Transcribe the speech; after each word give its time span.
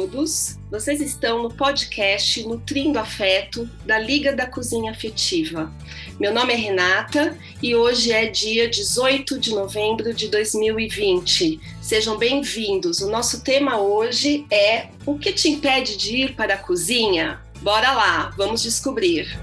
todos. 0.00 0.58
Vocês 0.70 0.98
estão 1.00 1.42
no 1.42 1.50
podcast 1.50 2.42
Nutrindo 2.44 2.98
Afeto 2.98 3.68
da 3.84 3.98
Liga 3.98 4.34
da 4.34 4.46
Cozinha 4.46 4.92
Afetiva. 4.92 5.70
Meu 6.18 6.32
nome 6.32 6.54
é 6.54 6.56
Renata 6.56 7.36
e 7.62 7.74
hoje 7.74 8.10
é 8.10 8.26
dia 8.26 8.66
18 8.66 9.38
de 9.38 9.50
novembro 9.50 10.14
de 10.14 10.28
2020. 10.28 11.60
Sejam 11.82 12.16
bem-vindos. 12.16 13.00
O 13.00 13.10
nosso 13.10 13.42
tema 13.42 13.78
hoje 13.78 14.46
é 14.50 14.88
O 15.04 15.18
que 15.18 15.32
te 15.32 15.50
impede 15.50 15.98
de 15.98 16.16
ir 16.16 16.34
para 16.34 16.54
a 16.54 16.58
cozinha? 16.58 17.38
Bora 17.60 17.92
lá, 17.92 18.32
vamos 18.38 18.62
descobrir. 18.62 19.38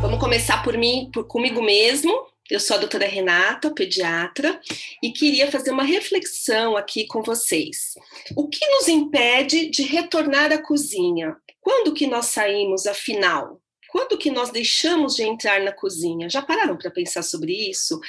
Vamos 0.00 0.20
começar 0.20 0.62
por 0.62 0.78
mim, 0.78 1.10
por 1.12 1.24
comigo 1.24 1.60
mesmo. 1.60 2.29
Eu 2.50 2.58
sou 2.58 2.76
a 2.76 2.80
doutora 2.80 3.06
Renata, 3.06 3.72
pediatra, 3.72 4.60
e 5.00 5.12
queria 5.12 5.48
fazer 5.50 5.70
uma 5.70 5.84
reflexão 5.84 6.76
aqui 6.76 7.06
com 7.06 7.22
vocês. 7.22 7.94
O 8.34 8.48
que 8.48 8.66
nos 8.66 8.88
impede 8.88 9.70
de 9.70 9.84
retornar 9.84 10.52
à 10.52 10.58
cozinha? 10.58 11.36
Quando 11.60 11.94
que 11.94 12.08
nós 12.08 12.26
saímos, 12.26 12.86
afinal? 12.86 13.60
Quando 13.90 14.18
que 14.18 14.30
nós 14.32 14.50
deixamos 14.50 15.14
de 15.14 15.22
entrar 15.22 15.62
na 15.62 15.72
cozinha? 15.72 16.28
Já 16.28 16.42
pararam 16.42 16.76
para 16.76 16.90
pensar 16.90 17.22
sobre 17.22 17.52
isso? 17.52 18.00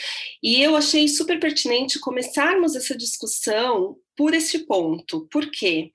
E 0.41 0.61
eu 0.61 0.75
achei 0.75 1.07
super 1.07 1.39
pertinente 1.39 1.99
começarmos 1.99 2.75
essa 2.75 2.97
discussão 2.97 3.95
por 4.15 4.33
esse 4.33 4.59
ponto. 4.65 5.27
Por 5.31 5.51
quê? 5.51 5.91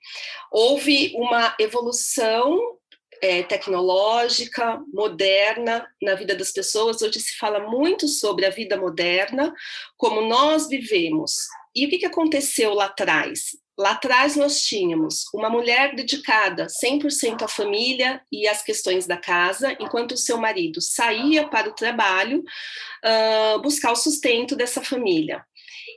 Houve 0.51 1.13
uma 1.15 1.53
evolução 1.59 2.77
é, 3.21 3.43
tecnológica, 3.43 4.81
moderna 4.93 5.87
na 6.01 6.15
vida 6.15 6.35
das 6.35 6.51
pessoas. 6.51 7.01
Hoje 7.01 7.19
se 7.19 7.37
fala 7.37 7.59
muito 7.59 8.07
sobre 8.07 8.45
a 8.45 8.49
vida 8.49 8.77
moderna, 8.77 9.53
como 9.97 10.21
nós 10.21 10.67
vivemos. 10.67 11.33
E 11.75 11.85
o 11.85 11.89
que, 11.89 11.99
que 11.99 12.05
aconteceu 12.05 12.73
lá 12.73 12.85
atrás? 12.85 13.57
Lá 13.77 13.91
atrás 13.91 14.35
nós 14.35 14.61
tínhamos 14.61 15.25
uma 15.31 15.51
mulher 15.51 15.93
dedicada 15.95 16.65
100% 16.65 17.43
à 17.43 17.47
família 17.47 18.19
e 18.31 18.47
às 18.47 18.63
questões 18.63 19.05
da 19.05 19.17
casa, 19.17 19.77
enquanto 19.79 20.13
o 20.13 20.17
seu 20.17 20.37
marido 20.37 20.81
saía 20.81 21.47
para 21.47 21.69
o 21.69 21.75
trabalho 21.75 22.43
uh, 23.05 23.61
buscar 23.61 23.91
o 23.91 23.95
sustento 23.95 24.55
dessa 24.55 24.81
família. 24.81 25.45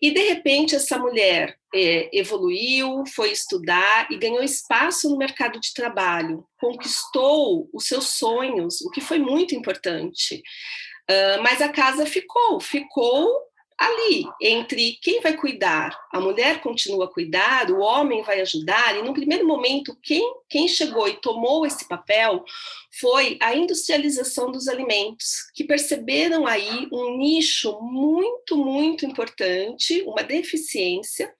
E 0.02 0.10
de 0.10 0.20
repente 0.20 0.74
essa 0.74 0.98
mulher 0.98 1.56
é, 1.74 2.10
evoluiu, 2.12 3.04
foi 3.14 3.30
estudar 3.30 4.08
e 4.10 4.18
ganhou 4.18 4.42
espaço 4.42 5.08
no 5.08 5.18
mercado 5.18 5.60
de 5.60 5.72
trabalho, 5.72 6.44
conquistou 6.58 7.68
os 7.72 7.86
seus 7.86 8.16
sonhos, 8.16 8.80
o 8.82 8.90
que 8.90 9.00
foi 9.00 9.18
muito 9.18 9.54
importante. 9.54 10.42
Uh, 11.10 11.42
mas 11.42 11.60
a 11.60 11.68
casa 11.68 12.06
ficou, 12.06 12.60
ficou 12.60 13.28
ali, 13.80 14.26
entre 14.42 14.98
quem 15.00 15.22
vai 15.22 15.34
cuidar, 15.34 15.98
a 16.12 16.20
mulher 16.20 16.60
continua 16.60 17.06
a 17.06 17.10
cuidar, 17.10 17.70
o 17.70 17.80
homem 17.80 18.22
vai 18.22 18.42
ajudar, 18.42 18.94
e 18.94 19.02
no 19.02 19.14
primeiro 19.14 19.46
momento, 19.46 19.96
quem, 20.02 20.22
quem 20.50 20.68
chegou 20.68 21.08
e 21.08 21.16
tomou 21.16 21.64
esse 21.64 21.88
papel 21.88 22.44
foi 23.00 23.38
a 23.40 23.54
industrialização 23.54 24.52
dos 24.52 24.68
alimentos, 24.68 25.50
que 25.54 25.64
perceberam 25.64 26.46
aí 26.46 26.88
um 26.92 27.16
nicho 27.16 27.80
muito, 27.80 28.54
muito 28.54 29.06
importante, 29.06 30.02
uma 30.02 30.22
deficiência, 30.22 31.32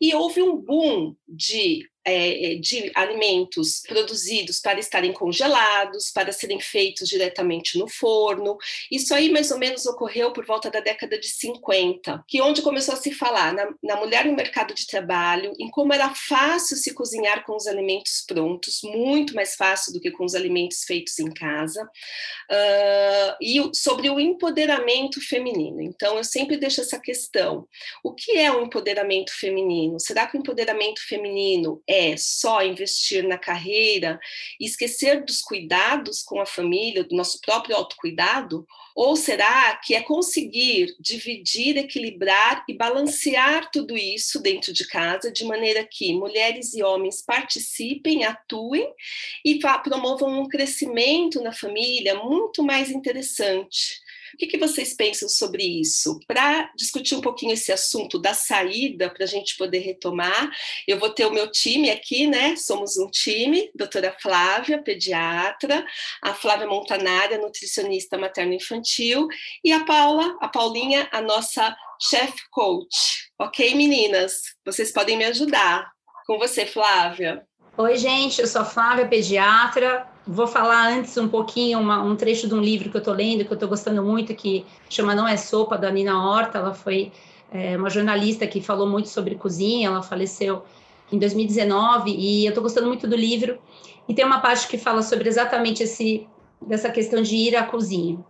e 0.00 0.14
houve 0.14 0.40
um 0.40 0.56
boom 0.56 1.16
de 1.26 1.90
é, 2.04 2.52
é, 2.52 2.54
de 2.54 2.90
alimentos 2.94 3.82
produzidos 3.86 4.58
para 4.58 4.80
estarem 4.80 5.12
congelados, 5.12 6.10
para 6.10 6.32
serem 6.32 6.58
feitos 6.58 7.08
diretamente 7.08 7.78
no 7.78 7.86
forno. 7.86 8.56
Isso 8.90 9.14
aí 9.14 9.28
mais 9.28 9.50
ou 9.50 9.58
menos 9.58 9.84
ocorreu 9.84 10.32
por 10.32 10.46
volta 10.46 10.70
da 10.70 10.80
década 10.80 11.18
de 11.18 11.28
50, 11.28 12.24
que 12.26 12.40
onde 12.40 12.62
começou 12.62 12.94
a 12.94 12.96
se 12.96 13.12
falar 13.12 13.52
na, 13.52 13.68
na 13.82 13.96
mulher 13.96 14.24
no 14.24 14.34
mercado 14.34 14.74
de 14.74 14.86
trabalho, 14.86 15.52
em 15.58 15.70
como 15.70 15.92
era 15.92 16.10
fácil 16.14 16.76
se 16.76 16.94
cozinhar 16.94 17.44
com 17.44 17.54
os 17.54 17.66
alimentos 17.66 18.24
prontos, 18.26 18.80
muito 18.82 19.34
mais 19.34 19.54
fácil 19.54 19.92
do 19.92 20.00
que 20.00 20.10
com 20.10 20.24
os 20.24 20.34
alimentos 20.34 20.84
feitos 20.84 21.18
em 21.18 21.30
casa, 21.30 21.82
uh, 21.82 23.36
e 23.42 23.60
sobre 23.74 24.08
o 24.08 24.18
empoderamento 24.18 25.20
feminino. 25.20 25.82
Então, 25.82 26.16
eu 26.16 26.24
sempre 26.24 26.56
deixo 26.56 26.80
essa 26.80 26.98
questão: 26.98 27.68
o 28.02 28.14
que 28.14 28.38
é 28.38 28.50
o 28.50 28.62
empoderamento 28.62 29.32
feminino? 29.38 30.00
Será 30.00 30.26
que 30.26 30.36
o 30.36 30.40
empoderamento 30.40 31.00
feminino 31.06 31.82
é 31.86 31.99
só 32.16 32.62
investir 32.62 33.26
na 33.26 33.38
carreira 33.38 34.18
e 34.58 34.64
esquecer 34.64 35.24
dos 35.24 35.40
cuidados 35.40 36.22
com 36.22 36.40
a 36.40 36.46
família, 36.46 37.04
do 37.04 37.16
nosso 37.16 37.40
próprio 37.40 37.76
autocuidado? 37.76 38.66
Ou 38.94 39.16
será 39.16 39.76
que 39.76 39.94
é 39.94 40.02
conseguir 40.02 40.94
dividir, 40.98 41.76
equilibrar 41.76 42.64
e 42.68 42.74
balancear 42.74 43.70
tudo 43.70 43.96
isso 43.96 44.42
dentro 44.42 44.72
de 44.72 44.86
casa, 44.86 45.32
de 45.32 45.44
maneira 45.44 45.86
que 45.88 46.12
mulheres 46.12 46.74
e 46.74 46.82
homens 46.82 47.22
participem, 47.22 48.24
atuem 48.24 48.92
e 49.44 49.58
promovam 49.82 50.40
um 50.40 50.48
crescimento 50.48 51.40
na 51.40 51.52
família 51.52 52.14
muito 52.16 52.62
mais 52.62 52.90
interessante? 52.90 54.00
O 54.34 54.36
que, 54.36 54.46
que 54.46 54.58
vocês 54.58 54.94
pensam 54.94 55.28
sobre 55.28 55.64
isso? 55.64 56.20
Para 56.26 56.70
discutir 56.76 57.14
um 57.14 57.20
pouquinho 57.20 57.52
esse 57.52 57.72
assunto 57.72 58.18
da 58.18 58.34
saída, 58.34 59.10
para 59.10 59.24
a 59.24 59.28
gente 59.28 59.56
poder 59.56 59.78
retomar, 59.78 60.50
eu 60.86 60.98
vou 60.98 61.10
ter 61.10 61.26
o 61.26 61.32
meu 61.32 61.50
time 61.50 61.90
aqui, 61.90 62.26
né? 62.26 62.56
Somos 62.56 62.96
um 62.96 63.08
time, 63.10 63.70
doutora 63.74 64.14
Flávia, 64.20 64.82
pediatra, 64.82 65.84
a 66.22 66.34
Flávia 66.34 66.66
Montanária, 66.66 67.38
nutricionista 67.38 68.18
materno-infantil, 68.18 69.28
e 69.64 69.72
a 69.72 69.84
Paula, 69.84 70.36
a 70.40 70.48
Paulinha, 70.48 71.08
a 71.12 71.20
nossa 71.20 71.76
chef 72.00 72.34
coach. 72.50 73.30
Ok, 73.38 73.74
meninas? 73.74 74.54
Vocês 74.64 74.92
podem 74.92 75.16
me 75.16 75.24
ajudar. 75.26 75.90
Com 76.26 76.38
você, 76.38 76.64
Flávia. 76.64 77.44
Oi, 77.76 77.96
gente, 77.96 78.40
eu 78.40 78.46
sou 78.46 78.62
a 78.62 78.64
Flávia, 78.64 79.08
pediatra. 79.08 80.06
Vou 80.32 80.46
falar 80.46 80.92
antes 80.92 81.16
um 81.16 81.26
pouquinho, 81.26 81.80
uma, 81.80 82.00
um 82.04 82.14
trecho 82.14 82.46
de 82.46 82.54
um 82.54 82.60
livro 82.60 82.88
que 82.88 82.96
eu 82.96 83.00
estou 83.00 83.12
lendo, 83.12 83.44
que 83.44 83.50
eu 83.50 83.54
estou 83.54 83.68
gostando 83.68 84.00
muito, 84.00 84.32
que 84.32 84.64
chama 84.88 85.12
Não 85.12 85.26
é 85.26 85.36
Sopa, 85.36 85.76
da 85.76 85.90
Nina 85.90 86.24
Horta. 86.24 86.58
Ela 86.58 86.72
foi 86.72 87.10
é, 87.50 87.76
uma 87.76 87.90
jornalista 87.90 88.46
que 88.46 88.60
falou 88.60 88.88
muito 88.88 89.08
sobre 89.08 89.34
cozinha, 89.34 89.88
ela 89.88 90.04
faleceu 90.04 90.62
em 91.10 91.18
2019, 91.18 92.12
e 92.12 92.44
eu 92.44 92.50
estou 92.50 92.62
gostando 92.62 92.86
muito 92.86 93.08
do 93.08 93.16
livro. 93.16 93.58
E 94.08 94.14
tem 94.14 94.24
uma 94.24 94.38
parte 94.38 94.68
que 94.68 94.78
fala 94.78 95.02
sobre 95.02 95.28
exatamente 95.28 95.82
esse, 95.82 96.28
dessa 96.62 96.90
questão 96.90 97.22
de 97.22 97.34
ir 97.34 97.56
à 97.56 97.64
cozinha. 97.64 98.24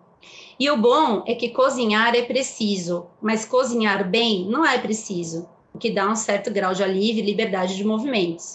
E 0.58 0.70
o 0.70 0.78
bom 0.78 1.22
é 1.26 1.34
que 1.34 1.50
cozinhar 1.50 2.16
é 2.16 2.22
preciso, 2.22 3.08
mas 3.20 3.44
cozinhar 3.44 4.08
bem 4.08 4.46
não 4.46 4.64
é 4.64 4.78
preciso, 4.78 5.46
o 5.74 5.78
que 5.78 5.90
dá 5.90 6.08
um 6.08 6.16
certo 6.16 6.50
grau 6.50 6.72
de 6.72 6.82
alívio 6.82 7.22
e 7.22 7.26
liberdade 7.26 7.76
de 7.76 7.84
movimentos. 7.84 8.54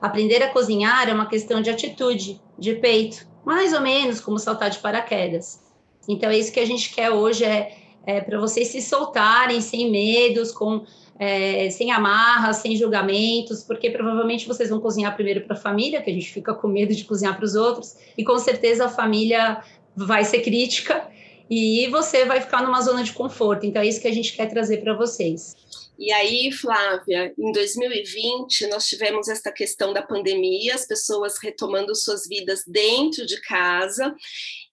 Aprender 0.00 0.42
a 0.42 0.48
cozinhar 0.48 1.08
é 1.08 1.12
uma 1.12 1.26
questão 1.26 1.60
de 1.60 1.68
atitude, 1.68 2.40
de 2.60 2.74
peito, 2.74 3.26
mais 3.44 3.72
ou 3.72 3.80
menos 3.80 4.20
como 4.20 4.38
saltar 4.38 4.70
de 4.70 4.78
paraquedas. 4.78 5.60
Então, 6.08 6.30
é 6.30 6.38
isso 6.38 6.52
que 6.52 6.60
a 6.60 6.66
gente 6.66 6.94
quer 6.94 7.10
hoje, 7.10 7.44
é, 7.44 7.76
é 8.06 8.20
para 8.20 8.38
vocês 8.38 8.68
se 8.68 8.82
soltarem 8.82 9.60
sem 9.60 9.90
medos, 9.90 10.52
com, 10.52 10.84
é, 11.18 11.70
sem 11.70 11.90
amarras, 11.90 12.56
sem 12.56 12.76
julgamentos, 12.76 13.62
porque 13.62 13.90
provavelmente 13.90 14.46
vocês 14.46 14.70
vão 14.70 14.80
cozinhar 14.80 15.14
primeiro 15.14 15.42
para 15.42 15.56
a 15.56 15.58
família, 15.58 16.02
que 16.02 16.10
a 16.10 16.14
gente 16.14 16.30
fica 16.30 16.54
com 16.54 16.68
medo 16.68 16.94
de 16.94 17.04
cozinhar 17.04 17.36
para 17.36 17.44
os 17.44 17.54
outros, 17.54 17.96
e 18.16 18.24
com 18.24 18.38
certeza 18.38 18.86
a 18.86 18.88
família 18.88 19.62
vai 19.96 20.24
ser 20.24 20.40
crítica 20.40 21.08
e 21.48 21.88
você 21.88 22.24
vai 22.24 22.40
ficar 22.40 22.62
numa 22.62 22.80
zona 22.80 23.02
de 23.02 23.12
conforto. 23.12 23.66
Então, 23.66 23.82
é 23.82 23.86
isso 23.86 24.00
que 24.00 24.08
a 24.08 24.14
gente 24.14 24.34
quer 24.34 24.46
trazer 24.46 24.78
para 24.78 24.94
vocês. 24.94 25.56
E 26.00 26.10
aí, 26.12 26.50
Flávia, 26.50 27.34
em 27.38 27.52
2020, 27.52 28.68
nós 28.68 28.86
tivemos 28.86 29.28
essa 29.28 29.52
questão 29.52 29.92
da 29.92 30.00
pandemia, 30.00 30.74
as 30.74 30.86
pessoas 30.86 31.34
retomando 31.42 31.94
suas 31.94 32.26
vidas 32.26 32.64
dentro 32.66 33.26
de 33.26 33.38
casa, 33.42 34.14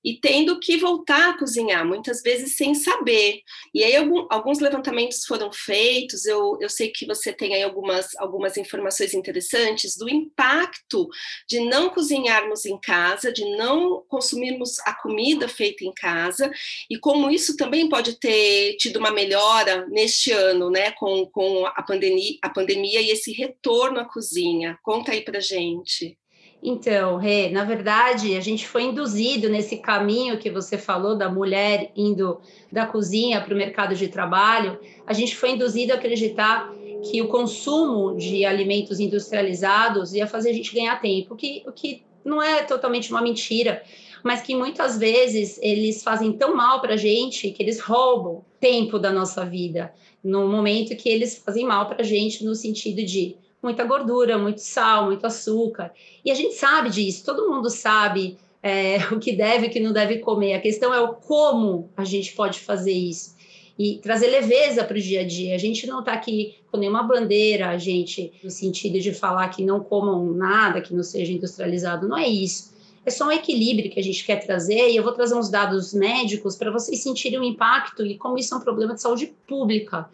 e 0.03 0.19
tendo 0.19 0.59
que 0.59 0.77
voltar 0.77 1.31
a 1.31 1.37
cozinhar, 1.37 1.85
muitas 1.85 2.21
vezes 2.21 2.55
sem 2.55 2.73
saber. 2.73 3.41
E 3.73 3.83
aí 3.83 3.95
alguns 4.29 4.59
levantamentos 4.59 5.25
foram 5.25 5.51
feitos, 5.51 6.25
eu, 6.25 6.57
eu 6.61 6.69
sei 6.69 6.89
que 6.89 7.05
você 7.05 7.33
tem 7.33 7.53
aí 7.53 7.63
algumas, 7.63 8.15
algumas 8.17 8.57
informações 8.57 9.13
interessantes 9.13 9.97
do 9.97 10.09
impacto 10.09 11.07
de 11.47 11.59
não 11.61 11.89
cozinharmos 11.89 12.65
em 12.65 12.79
casa, 12.79 13.31
de 13.31 13.43
não 13.57 14.03
consumirmos 14.07 14.79
a 14.79 14.93
comida 14.93 15.47
feita 15.47 15.83
em 15.83 15.93
casa, 15.93 16.51
e 16.89 16.97
como 16.97 17.29
isso 17.29 17.57
também 17.57 17.89
pode 17.89 18.19
ter 18.19 18.75
tido 18.77 18.97
uma 18.97 19.11
melhora 19.11 19.85
neste 19.87 20.31
ano, 20.31 20.69
né, 20.69 20.91
com, 20.91 21.25
com 21.25 21.65
a, 21.65 21.83
pandemia, 21.83 22.37
a 22.41 22.49
pandemia 22.49 23.01
e 23.01 23.09
esse 23.09 23.31
retorno 23.31 23.99
à 23.99 24.05
cozinha. 24.05 24.77
Conta 24.83 25.11
aí 25.11 25.21
pra 25.21 25.39
gente. 25.39 26.17
Então, 26.61 27.17
Rê, 27.17 27.49
na 27.49 27.63
verdade, 27.63 28.35
a 28.35 28.41
gente 28.41 28.67
foi 28.67 28.83
induzido 28.83 29.47
nesse 29.47 29.77
caminho 29.77 30.39
que 30.39 30.49
você 30.49 30.77
falou 30.77 31.15
da 31.15 31.29
mulher 31.29 31.91
indo 31.95 32.39
da 32.71 32.85
cozinha 32.85 33.39
para 33.39 33.53
o 33.53 33.57
mercado 33.57 33.95
de 33.95 34.07
trabalho, 34.07 34.79
a 35.05 35.13
gente 35.13 35.35
foi 35.35 35.51
induzido 35.51 35.93
a 35.93 35.95
acreditar 35.95 36.73
que 37.03 37.21
o 37.21 37.27
consumo 37.27 38.17
de 38.17 38.43
alimentos 38.43 38.99
industrializados 38.99 40.13
ia 40.13 40.25
fazer 40.25 40.49
a 40.49 40.53
gente 40.53 40.73
ganhar 40.73 40.99
tempo, 40.99 41.35
que, 41.35 41.63
o 41.67 41.71
que 41.71 42.03
não 42.25 42.41
é 42.41 42.63
totalmente 42.63 43.11
uma 43.11 43.21
mentira, 43.21 43.83
mas 44.23 44.41
que 44.41 44.55
muitas 44.55 44.97
vezes 44.97 45.59
eles 45.61 46.03
fazem 46.03 46.33
tão 46.33 46.55
mal 46.55 46.81
para 46.81 46.95
a 46.95 46.97
gente 46.97 47.51
que 47.51 47.61
eles 47.61 47.79
roubam 47.79 48.43
tempo 48.59 48.97
da 48.97 49.11
nossa 49.11 49.45
vida, 49.45 49.93
no 50.23 50.47
momento 50.47 50.95
que 50.95 51.07
eles 51.07 51.37
fazem 51.37 51.65
mal 51.65 51.85
para 51.85 52.01
a 52.01 52.05
gente 52.05 52.43
no 52.43 52.55
sentido 52.55 53.05
de 53.05 53.37
muita 53.61 53.83
gordura, 53.83 54.37
muito 54.37 54.61
sal, 54.61 55.05
muito 55.05 55.25
açúcar. 55.25 55.91
E 56.23 56.31
a 56.31 56.35
gente 56.35 56.53
sabe 56.53 56.89
disso, 56.89 57.25
todo 57.25 57.49
mundo 57.49 57.69
sabe 57.69 58.37
é, 58.61 58.97
o 59.11 59.19
que 59.19 59.33
deve 59.33 59.65
e 59.65 59.69
o 59.69 59.71
que 59.71 59.79
não 59.79 59.93
deve 59.93 60.19
comer. 60.19 60.53
A 60.53 60.61
questão 60.61 60.93
é 60.93 60.99
o 60.99 61.13
como 61.13 61.89
a 61.95 62.03
gente 62.03 62.33
pode 62.33 62.59
fazer 62.59 62.93
isso 62.93 63.37
e 63.77 63.99
trazer 63.99 64.27
leveza 64.27 64.83
para 64.83 64.97
o 64.97 65.01
dia 65.01 65.21
a 65.21 65.27
dia. 65.27 65.55
A 65.55 65.59
gente 65.59 65.85
não 65.85 65.99
está 65.99 66.13
aqui 66.13 66.55
com 66.71 66.77
nenhuma 66.77 67.03
bandeira, 67.03 67.69
a 67.69 67.77
gente, 67.77 68.33
no 68.43 68.49
sentido 68.49 68.99
de 68.99 69.13
falar 69.13 69.47
que 69.49 69.63
não 69.63 69.79
comam 69.79 70.25
nada 70.33 70.81
que 70.81 70.93
não 70.93 71.03
seja 71.03 71.31
industrializado, 71.31 72.07
não 72.07 72.17
é 72.17 72.27
isso. 72.27 72.75
É 73.05 73.09
só 73.09 73.27
um 73.27 73.31
equilíbrio 73.31 73.89
que 73.89 73.99
a 73.99 74.03
gente 74.03 74.25
quer 74.25 74.45
trazer, 74.45 74.89
e 74.89 74.97
eu 74.97 75.03
vou 75.03 75.13
trazer 75.13 75.35
uns 75.35 75.49
dados 75.49 75.93
médicos 75.93 76.55
para 76.57 76.71
vocês 76.71 77.01
sentirem 77.01 77.39
o 77.39 77.43
impacto 77.43 78.05
e 78.05 78.17
como 78.17 78.37
isso 78.37 78.53
é 78.53 78.57
um 78.57 78.61
problema 78.61 78.95
de 78.95 79.01
saúde 79.01 79.33
pública. 79.47 80.09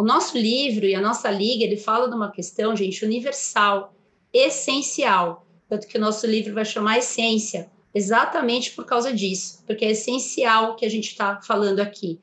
O 0.00 0.02
nosso 0.02 0.38
livro 0.38 0.86
e 0.86 0.94
a 0.94 1.00
nossa 1.00 1.30
liga, 1.30 1.62
ele 1.62 1.76
fala 1.76 2.08
de 2.08 2.14
uma 2.14 2.30
questão, 2.30 2.74
gente, 2.74 3.04
universal, 3.04 3.94
essencial. 4.32 5.46
Tanto 5.68 5.86
que 5.86 5.98
o 5.98 6.00
nosso 6.00 6.26
livro 6.26 6.54
vai 6.54 6.64
chamar 6.64 6.96
Essência, 6.96 7.70
exatamente 7.94 8.70
por 8.70 8.86
causa 8.86 9.12
disso, 9.12 9.62
porque 9.66 9.84
é 9.84 9.90
essencial 9.90 10.74
que 10.74 10.86
a 10.86 10.88
gente 10.88 11.10
está 11.10 11.42
falando 11.42 11.80
aqui 11.80 12.18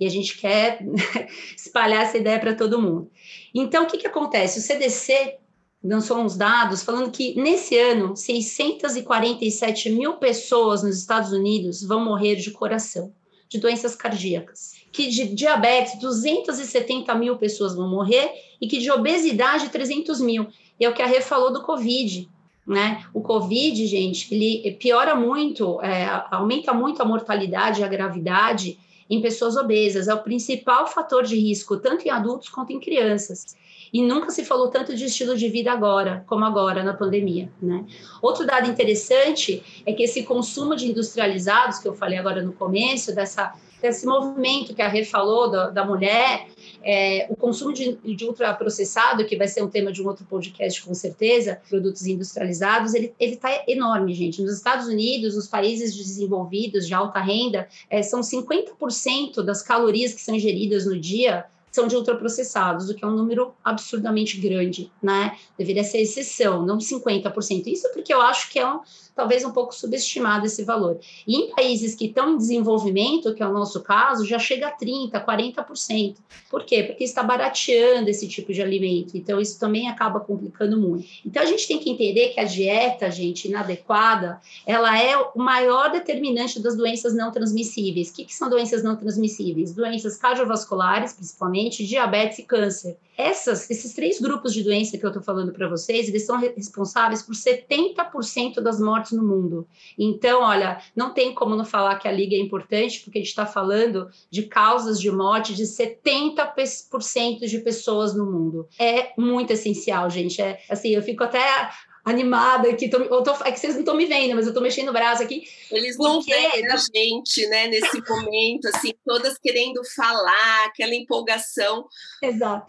e 0.00 0.06
a 0.06 0.10
gente 0.10 0.36
quer 0.38 0.80
espalhar 1.56 2.02
essa 2.02 2.18
ideia 2.18 2.40
para 2.40 2.56
todo 2.56 2.82
mundo. 2.82 3.08
Então, 3.54 3.84
o 3.84 3.86
que, 3.86 3.98
que 3.98 4.08
acontece? 4.08 4.58
O 4.58 4.62
CDC 4.62 5.36
lançou 5.84 6.18
uns 6.18 6.36
dados 6.36 6.82
falando 6.82 7.12
que 7.12 7.40
nesse 7.40 7.78
ano 7.78 8.16
647 8.16 9.88
mil 9.90 10.14
pessoas 10.14 10.82
nos 10.82 10.98
Estados 10.98 11.30
Unidos 11.30 11.80
vão 11.80 12.04
morrer 12.04 12.34
de 12.34 12.50
coração, 12.50 13.14
de 13.50 13.58
doenças 13.58 13.96
cardíacas, 13.96 14.76
que 14.92 15.08
de 15.08 15.34
diabetes 15.34 15.98
270 15.98 17.12
mil 17.16 17.36
pessoas 17.36 17.74
vão 17.74 17.88
morrer 17.88 18.30
e 18.60 18.68
que 18.68 18.78
de 18.78 18.90
obesidade 18.92 19.68
300 19.68 20.20
mil. 20.20 20.46
E 20.78 20.84
é 20.84 20.88
o 20.88 20.94
que 20.94 21.02
a 21.02 21.06
Rê 21.06 21.20
falou 21.20 21.52
do 21.52 21.62
Covid. 21.62 22.30
Né? 22.64 23.04
O 23.12 23.20
Covid, 23.20 23.84
gente, 23.86 24.32
ele 24.32 24.76
piora 24.78 25.16
muito, 25.16 25.80
é, 25.82 26.06
aumenta 26.30 26.72
muito 26.72 27.02
a 27.02 27.04
mortalidade 27.04 27.80
e 27.80 27.84
a 27.84 27.88
gravidade 27.88 28.78
em 29.08 29.20
pessoas 29.20 29.56
obesas. 29.56 30.06
É 30.06 30.14
o 30.14 30.22
principal 30.22 30.86
fator 30.86 31.24
de 31.24 31.36
risco, 31.36 31.76
tanto 31.76 32.06
em 32.06 32.10
adultos 32.10 32.48
quanto 32.48 32.72
em 32.72 32.78
crianças. 32.78 33.56
E 33.92 34.02
nunca 34.02 34.30
se 34.30 34.44
falou 34.44 34.68
tanto 34.68 34.94
de 34.94 35.04
estilo 35.06 35.36
de 35.36 35.48
vida 35.48 35.72
agora, 35.72 36.24
como 36.26 36.44
agora 36.44 36.82
na 36.82 36.94
pandemia, 36.94 37.50
né? 37.60 37.84
Outro 38.22 38.46
dado 38.46 38.70
interessante 38.70 39.82
é 39.84 39.92
que 39.92 40.02
esse 40.02 40.22
consumo 40.22 40.76
de 40.76 40.88
industrializados, 40.88 41.78
que 41.78 41.88
eu 41.88 41.94
falei 41.94 42.18
agora 42.18 42.42
no 42.42 42.52
começo, 42.52 43.14
dessa, 43.14 43.52
desse 43.82 44.06
movimento 44.06 44.74
que 44.74 44.82
a 44.82 44.88
Rê 44.88 45.04
falou 45.04 45.50
da, 45.50 45.70
da 45.70 45.84
mulher, 45.84 46.46
é, 46.82 47.26
o 47.28 47.36
consumo 47.36 47.72
de, 47.72 47.96
de 47.96 48.24
ultraprocessado, 48.24 49.24
que 49.24 49.36
vai 49.36 49.48
ser 49.48 49.62
um 49.62 49.68
tema 49.68 49.92
de 49.92 50.02
um 50.02 50.06
outro 50.06 50.24
podcast 50.24 50.82
com 50.82 50.94
certeza, 50.94 51.60
produtos 51.68 52.06
industrializados, 52.06 52.94
ele 52.94 53.12
está 53.18 53.64
enorme, 53.66 54.14
gente. 54.14 54.40
Nos 54.40 54.54
Estados 54.54 54.86
Unidos, 54.86 55.36
os 55.36 55.46
países 55.46 55.96
desenvolvidos 55.96 56.86
de 56.86 56.94
alta 56.94 57.20
renda, 57.20 57.68
é, 57.88 58.02
são 58.02 58.20
50% 58.20 59.42
das 59.42 59.62
calorias 59.62 60.12
que 60.12 60.20
são 60.20 60.34
ingeridas 60.34 60.86
no 60.86 60.98
dia 60.98 61.44
são 61.70 61.86
de 61.86 61.96
ultraprocessados, 61.96 62.88
o 62.88 62.94
que 62.94 63.04
é 63.04 63.08
um 63.08 63.14
número 63.14 63.54
absurdamente 63.64 64.38
grande, 64.38 64.90
né? 65.02 65.36
Deveria 65.56 65.84
ser 65.84 65.98
exceção, 65.98 66.64
não 66.66 66.78
50%. 66.78 67.66
Isso 67.66 67.88
porque 67.92 68.12
eu 68.12 68.20
acho 68.20 68.50
que 68.50 68.58
é 68.58 68.68
um, 68.68 68.80
talvez 69.14 69.44
um 69.44 69.52
pouco 69.52 69.74
subestimado 69.74 70.46
esse 70.46 70.64
valor. 70.64 70.98
E 71.26 71.36
em 71.36 71.54
países 71.54 71.94
que 71.94 72.06
estão 72.06 72.34
em 72.34 72.36
desenvolvimento, 72.36 73.34
que 73.34 73.42
é 73.42 73.46
o 73.46 73.52
nosso 73.52 73.80
caso, 73.82 74.24
já 74.24 74.38
chega 74.38 74.68
a 74.68 74.76
30%, 74.76 75.10
40%. 75.10 76.16
Por 76.50 76.64
quê? 76.64 76.82
Porque 76.82 77.04
está 77.04 77.22
barateando 77.22 78.08
esse 78.08 78.26
tipo 78.26 78.52
de 78.52 78.62
alimento. 78.62 79.16
Então, 79.16 79.40
isso 79.40 79.58
também 79.58 79.88
acaba 79.88 80.20
complicando 80.20 80.80
muito. 80.80 81.06
Então, 81.24 81.42
a 81.42 81.46
gente 81.46 81.68
tem 81.68 81.78
que 81.78 81.90
entender 81.90 82.28
que 82.28 82.40
a 82.40 82.44
dieta, 82.44 83.10
gente, 83.10 83.46
inadequada, 83.46 84.40
ela 84.66 85.00
é 85.00 85.16
o 85.16 85.38
maior 85.38 85.90
determinante 85.90 86.60
das 86.60 86.76
doenças 86.76 87.14
não 87.14 87.30
transmissíveis. 87.30 88.10
O 88.10 88.14
que, 88.14 88.24
que 88.24 88.34
são 88.34 88.48
doenças 88.48 88.82
não 88.82 88.96
transmissíveis? 88.96 89.72
Doenças 89.72 90.16
cardiovasculares, 90.16 91.12
principalmente, 91.12 91.59
diabetes 91.68 92.38
e 92.38 92.42
câncer. 92.44 92.96
Essas, 93.16 93.68
esses 93.68 93.92
três 93.92 94.18
grupos 94.18 94.54
de 94.54 94.62
doença 94.62 94.96
que 94.96 95.04
eu 95.04 95.10
estou 95.10 95.22
falando 95.22 95.52
para 95.52 95.68
vocês, 95.68 96.08
eles 96.08 96.24
são 96.24 96.38
responsáveis 96.38 97.22
por 97.22 97.34
70% 97.34 98.60
das 98.62 98.80
mortes 98.80 99.12
no 99.12 99.22
mundo. 99.22 99.68
Então, 99.98 100.42
olha, 100.42 100.80
não 100.96 101.12
tem 101.12 101.34
como 101.34 101.54
não 101.54 101.64
falar 101.64 101.98
que 101.98 102.08
a 102.08 102.12
liga 102.12 102.34
é 102.34 102.38
importante, 102.38 103.00
porque 103.00 103.18
a 103.18 103.20
gente 103.20 103.28
está 103.28 103.44
falando 103.44 104.08
de 104.30 104.44
causas 104.44 104.98
de 104.98 105.10
morte 105.10 105.54
de 105.54 105.64
70% 105.64 107.40
de 107.46 107.58
pessoas 107.58 108.14
no 108.14 108.24
mundo. 108.24 108.66
É 108.78 109.12
muito 109.18 109.52
essencial, 109.52 110.08
gente. 110.08 110.40
É 110.40 110.58
assim, 110.70 110.88
eu 110.88 111.02
fico 111.02 111.22
até 111.22 111.68
animada 112.10 112.68
aqui. 112.68 112.88
Tô, 112.88 113.22
tô, 113.22 113.32
é 113.44 113.52
que 113.52 113.58
vocês 113.58 113.74
não 113.74 113.80
estão 113.80 113.96
me 113.96 114.06
vendo, 114.06 114.34
mas 114.34 114.44
eu 114.44 114.50
estou 114.50 114.62
mexendo 114.62 114.88
o 114.88 114.92
braço 114.92 115.22
aqui. 115.22 115.44
Eles 115.70 115.96
não 115.96 116.20
veem 116.20 116.66
a 116.66 116.76
gente, 116.76 117.46
né, 117.46 117.68
nesse 117.68 118.00
momento, 118.08 118.68
assim, 118.68 118.92
todas 119.04 119.38
querendo 119.38 119.80
falar, 119.94 120.66
aquela 120.66 120.94
empolgação. 120.94 121.86
Exato. 122.22 122.66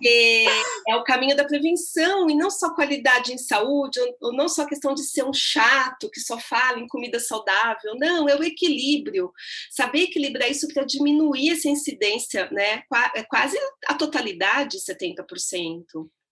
é 0.87 0.95
o 0.95 1.03
caminho 1.03 1.35
da 1.35 1.43
prevenção, 1.43 2.29
e 2.29 2.35
não 2.35 2.49
só 2.49 2.73
qualidade 2.73 3.33
em 3.33 3.37
saúde, 3.37 3.99
ou 4.21 4.33
não 4.33 4.47
só 4.47 4.65
questão 4.65 4.93
de 4.93 5.03
ser 5.03 5.23
um 5.23 5.33
chato 5.33 6.09
que 6.09 6.19
só 6.19 6.39
fala 6.39 6.79
em 6.79 6.87
comida 6.87 7.19
saudável, 7.19 7.95
não, 7.97 8.29
é 8.29 8.35
o 8.35 8.43
equilíbrio. 8.43 9.31
Saber 9.69 10.03
equilibrar 10.03 10.49
isso 10.49 10.67
para 10.73 10.83
diminuir 10.83 11.51
essa 11.51 11.67
incidência, 11.67 12.49
né? 12.51 12.83
É 13.15 13.23
quase 13.23 13.57
a 13.87 13.93
totalidade, 13.95 14.77
70%. 14.77 15.85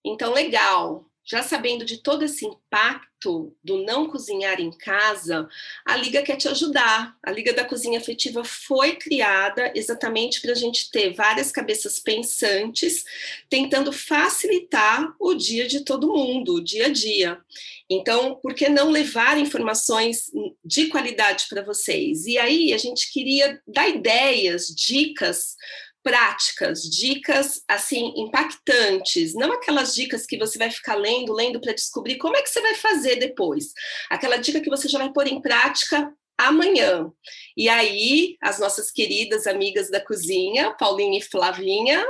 Então, 0.06 0.34
legal, 0.34 1.09
já 1.30 1.44
sabendo 1.44 1.86
de 1.86 1.98
todo 1.98 2.26
esse 2.26 2.44
impacto 2.44 3.56
do 3.64 3.84
não 3.84 4.10
cozinhar 4.10 4.60
em 4.60 4.72
casa, 4.72 5.48
a 5.86 5.96
Liga 5.96 6.24
quer 6.24 6.38
te 6.38 6.48
ajudar. 6.48 7.16
A 7.22 7.32
Liga 7.32 7.54
da 7.54 7.64
Cozinha 7.64 8.00
Afetiva 8.00 8.44
foi 8.44 8.96
criada 8.96 9.72
exatamente 9.76 10.42
para 10.42 10.54
a 10.54 10.56
gente 10.56 10.90
ter 10.90 11.14
várias 11.14 11.52
cabeças 11.52 12.00
pensantes, 12.00 13.06
tentando 13.48 13.92
facilitar 13.92 15.14
o 15.20 15.36
dia 15.36 15.68
de 15.68 15.82
todo 15.82 16.12
mundo, 16.12 16.56
o 16.56 16.64
dia 16.64 16.88
a 16.88 16.90
dia. 16.90 17.40
Então, 17.88 18.36
por 18.36 18.56
que 18.56 18.68
não 18.68 18.90
levar 18.90 19.38
informações 19.38 20.32
de 20.66 20.88
qualidade 20.88 21.46
para 21.48 21.62
vocês? 21.62 22.26
E 22.26 22.40
aí, 22.40 22.74
a 22.74 22.78
gente 22.78 23.12
queria 23.12 23.62
dar 23.68 23.88
ideias, 23.88 24.68
dicas 24.68 25.56
práticas, 26.04 26.84
dicas 26.84 27.62
assim 27.68 28.14
impactantes, 28.16 29.34
não 29.34 29.52
aquelas 29.52 29.94
dicas 29.94 30.26
que 30.26 30.38
você 30.38 30.58
vai 30.58 30.72
ficar 30.72 30.96
lendo, 30.96 31.34
lendo 31.34 31.60
para 31.60 31.74
descobrir 31.74 32.18
como 32.18 32.36
é 32.38 32.42
que 32.42 32.50
você 32.50 32.62
vai 32.62 32.76
fazer 32.76 33.18
depois. 33.18 33.74
Aquela 34.10 34.38
dica 34.38 34.62
que 34.62 34.70
você 34.70 34.88
já 34.88 34.98
vai 34.98 35.12
pôr 35.12 35.28
em 35.28 35.42
prática 35.42 36.14
amanhã. 36.38 37.12
E 37.56 37.68
aí, 37.68 38.38
as 38.42 38.60
nossas 38.60 38.90
queridas 38.90 39.46
amigas 39.46 39.92
da 39.92 40.00
cozinha, 40.00 40.72
Paulinha 40.72 41.20
e 41.20 41.22
Flavinha, 41.22 42.06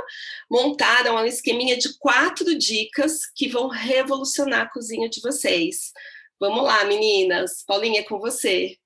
montaram 0.48 1.16
um 1.16 1.26
esqueminha 1.26 1.76
de 1.76 1.98
quatro 1.98 2.56
dicas 2.56 3.26
que 3.34 3.48
vão 3.48 3.66
revolucionar 3.68 4.62
a 4.62 4.70
cozinha 4.70 5.08
de 5.08 5.20
vocês. 5.20 5.92
Vamos 6.38 6.62
lá, 6.62 6.84
meninas. 6.84 7.64
Paulinha, 7.66 8.00
é 8.00 8.04
com 8.04 8.20
você. 8.20 8.76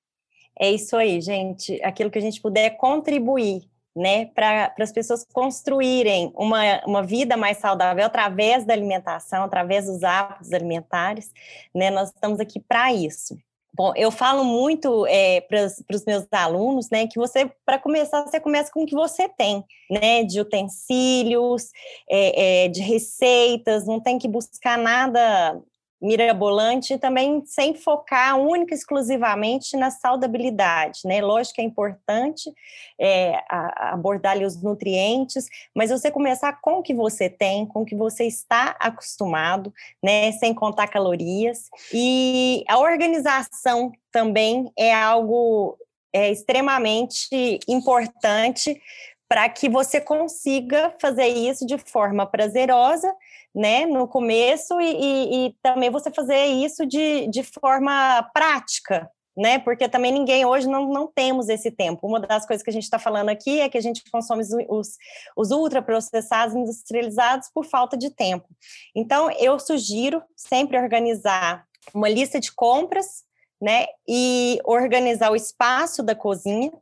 É 0.59 0.71
isso 0.71 0.95
aí, 0.95 1.21
gente. 1.21 1.79
Aquilo 1.83 2.09
que 2.09 2.17
a 2.17 2.21
gente 2.21 2.41
puder 2.41 2.71
contribuir 2.77 3.69
né, 3.95 4.25
para 4.25 4.73
as 4.79 4.91
pessoas 4.91 5.25
construírem 5.31 6.31
uma, 6.35 6.83
uma 6.85 7.01
vida 7.01 7.37
mais 7.37 7.57
saudável 7.57 8.05
através 8.05 8.65
da 8.65 8.73
alimentação, 8.73 9.43
através 9.43 9.85
dos 9.85 10.03
hábitos 10.03 10.51
alimentares, 10.51 11.31
né, 11.73 11.89
nós 11.89 12.09
estamos 12.09 12.39
aqui 12.39 12.59
para 12.59 12.91
isso. 12.93 13.37
Bom, 13.73 13.91
eu 13.95 14.09
falo 14.09 14.45
muito 14.45 15.05
é, 15.07 15.41
para 15.41 15.65
os 15.65 16.05
meus 16.05 16.25
alunos, 16.31 16.89
né, 16.89 17.07
que 17.07 17.19
você, 17.19 17.51
para 17.65 17.77
começar, 17.77 18.23
você 18.23 18.39
começa 18.39 18.71
com 18.71 18.83
o 18.83 18.85
que 18.85 18.95
você 18.95 19.27
tem, 19.27 19.63
né, 19.89 20.23
de 20.23 20.39
utensílios, 20.39 21.71
é, 22.09 22.65
é, 22.65 22.67
de 22.69 22.81
receitas, 22.81 23.85
não 23.85 23.99
tem 23.99 24.17
que 24.17 24.29
buscar 24.29 24.77
nada 24.77 25.61
mirabolante 26.05 26.93
e 26.93 26.97
também 26.97 27.43
sem 27.45 27.73
focar 27.73 28.37
única 28.37 28.73
e 28.73 28.77
exclusivamente 28.77 29.75
na 29.75 29.89
saudabilidade, 29.89 31.01
né? 31.05 31.21
Lógico 31.21 31.55
que 31.55 31.61
é 31.61 31.65
importante 31.65 32.53
é, 32.99 33.41
a, 33.49 33.93
abordar 33.93 34.37
os 34.37 34.61
nutrientes, 34.61 35.47
mas 35.75 35.89
você 35.89 36.11
começar 36.11 36.61
com 36.61 36.79
o 36.79 36.83
que 36.83 36.93
você 36.93 37.29
tem, 37.29 37.65
com 37.65 37.81
o 37.81 37.85
que 37.85 37.95
você 37.95 38.25
está 38.25 38.75
acostumado, 38.79 39.73
né? 40.01 40.31
Sem 40.33 40.53
contar 40.53 40.87
calorias. 40.87 41.69
E 41.91 42.63
a 42.67 42.77
organização 42.77 43.91
também 44.11 44.71
é 44.77 44.93
algo 44.93 45.77
é, 46.13 46.31
extremamente 46.31 47.59
importante 47.67 48.79
para 49.27 49.49
que 49.49 49.67
você 49.67 49.99
consiga 49.99 50.93
fazer 51.01 51.27
isso 51.27 51.65
de 51.65 51.77
forma 51.77 52.25
prazerosa 52.25 53.13
né, 53.55 53.85
no 53.85 54.05
começo 54.05 54.81
e, 54.81 54.91
e, 54.91 55.47
e 55.47 55.55
também 55.63 55.89
você 55.89 56.11
fazer 56.11 56.45
isso 56.45 56.85
de, 56.85 57.25
de 57.27 57.41
forma 57.41 58.29
prática, 58.33 59.09
né? 59.35 59.59
Porque 59.59 59.87
também 59.87 60.11
ninguém 60.11 60.45
hoje 60.45 60.67
não, 60.67 60.89
não 60.89 61.07
temos 61.07 61.47
esse 61.47 61.71
tempo. 61.71 62.05
Uma 62.05 62.19
das 62.19 62.45
coisas 62.45 62.61
que 62.61 62.69
a 62.69 62.73
gente 62.73 62.83
está 62.83 62.99
falando 62.99 63.29
aqui 63.29 63.61
é 63.61 63.69
que 63.69 63.77
a 63.77 63.81
gente 63.81 64.03
consome 64.11 64.43
os, 64.69 64.97
os 65.37 65.51
ultraprocessados 65.51 66.53
industrializados 66.53 67.49
por 67.53 67.65
falta 67.65 67.97
de 67.97 68.09
tempo. 68.09 68.47
Então, 68.93 69.31
eu 69.31 69.57
sugiro 69.57 70.21
sempre 70.35 70.77
organizar 70.77 71.65
uma 71.93 72.09
lista 72.09 72.41
de 72.41 72.51
compras, 72.53 73.23
né? 73.61 73.85
E 74.05 74.59
organizar 74.65 75.31
o 75.31 75.35
espaço 75.35 76.03
da 76.03 76.13
cozinha 76.13 76.73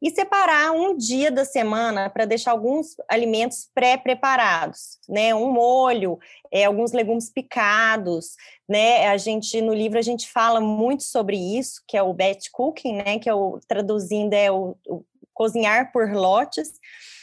e 0.00 0.10
separar 0.10 0.72
um 0.72 0.96
dia 0.96 1.30
da 1.30 1.44
semana 1.44 2.10
para 2.10 2.24
deixar 2.24 2.50
alguns 2.50 2.96
alimentos 3.08 3.68
pré-preparados, 3.74 4.98
né? 5.08 5.34
Um 5.34 5.50
molho, 5.52 6.18
é, 6.50 6.64
alguns 6.64 6.92
legumes 6.92 7.30
picados, 7.30 8.34
né? 8.68 9.08
A 9.08 9.16
gente 9.16 9.60
no 9.60 9.72
livro 9.72 9.98
a 9.98 10.02
gente 10.02 10.28
fala 10.28 10.60
muito 10.60 11.02
sobre 11.04 11.36
isso, 11.36 11.82
que 11.86 11.96
é 11.96 12.02
o 12.02 12.12
batch 12.12 12.48
cooking, 12.52 12.96
né? 12.96 13.18
Que 13.18 13.28
é 13.28 13.34
o 13.34 13.60
traduzindo 13.68 14.34
é 14.34 14.50
o, 14.50 14.76
o 14.86 15.04
cozinhar 15.32 15.92
por 15.92 16.10
lotes. 16.12 16.72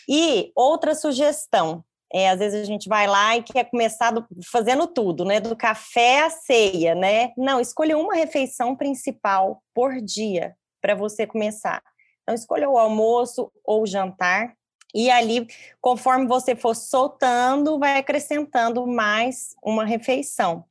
E 0.08 0.51
outra 0.56 0.96
sugestão, 0.96 1.84
é, 2.12 2.30
às 2.30 2.39
vezes 2.39 2.62
a 2.62 2.66
gente 2.66 2.89
vai 2.89 3.06
lá 3.06 3.38
e 3.38 3.44
quer 3.44 3.66
começar 3.66 4.12
do, 4.12 4.25
fazendo 4.51 4.88
tudo, 4.88 5.24
né? 5.24 5.39
Do 5.39 5.56
café 5.56 6.22
à 6.22 6.30
ceia, 6.30 6.96
né? 6.96 7.32
Não, 7.38 7.60
escolha 7.60 7.98
uma 7.98 8.16
refeição 8.16 8.75
principal 8.75 9.62
por 9.74 10.01
dia 10.01 10.56
para 10.82 10.96
você 10.96 11.28
começar. 11.28 11.84
Então, 12.29 12.36
escolha 12.36 12.69
o 12.69 12.77
almoço 12.77 13.51
ou 13.65 13.81
o 13.81 13.88
jantar. 13.88 14.53
E 14.93 15.09
ali, 15.09 15.48
conforme 15.81 16.27
você 16.27 16.55
for 16.55 16.75
soltando, 16.75 17.79
vai 17.79 17.98
acrescentando 17.98 18.86
mais 18.86 19.55
uma 19.63 19.83
refeição. 19.83 20.63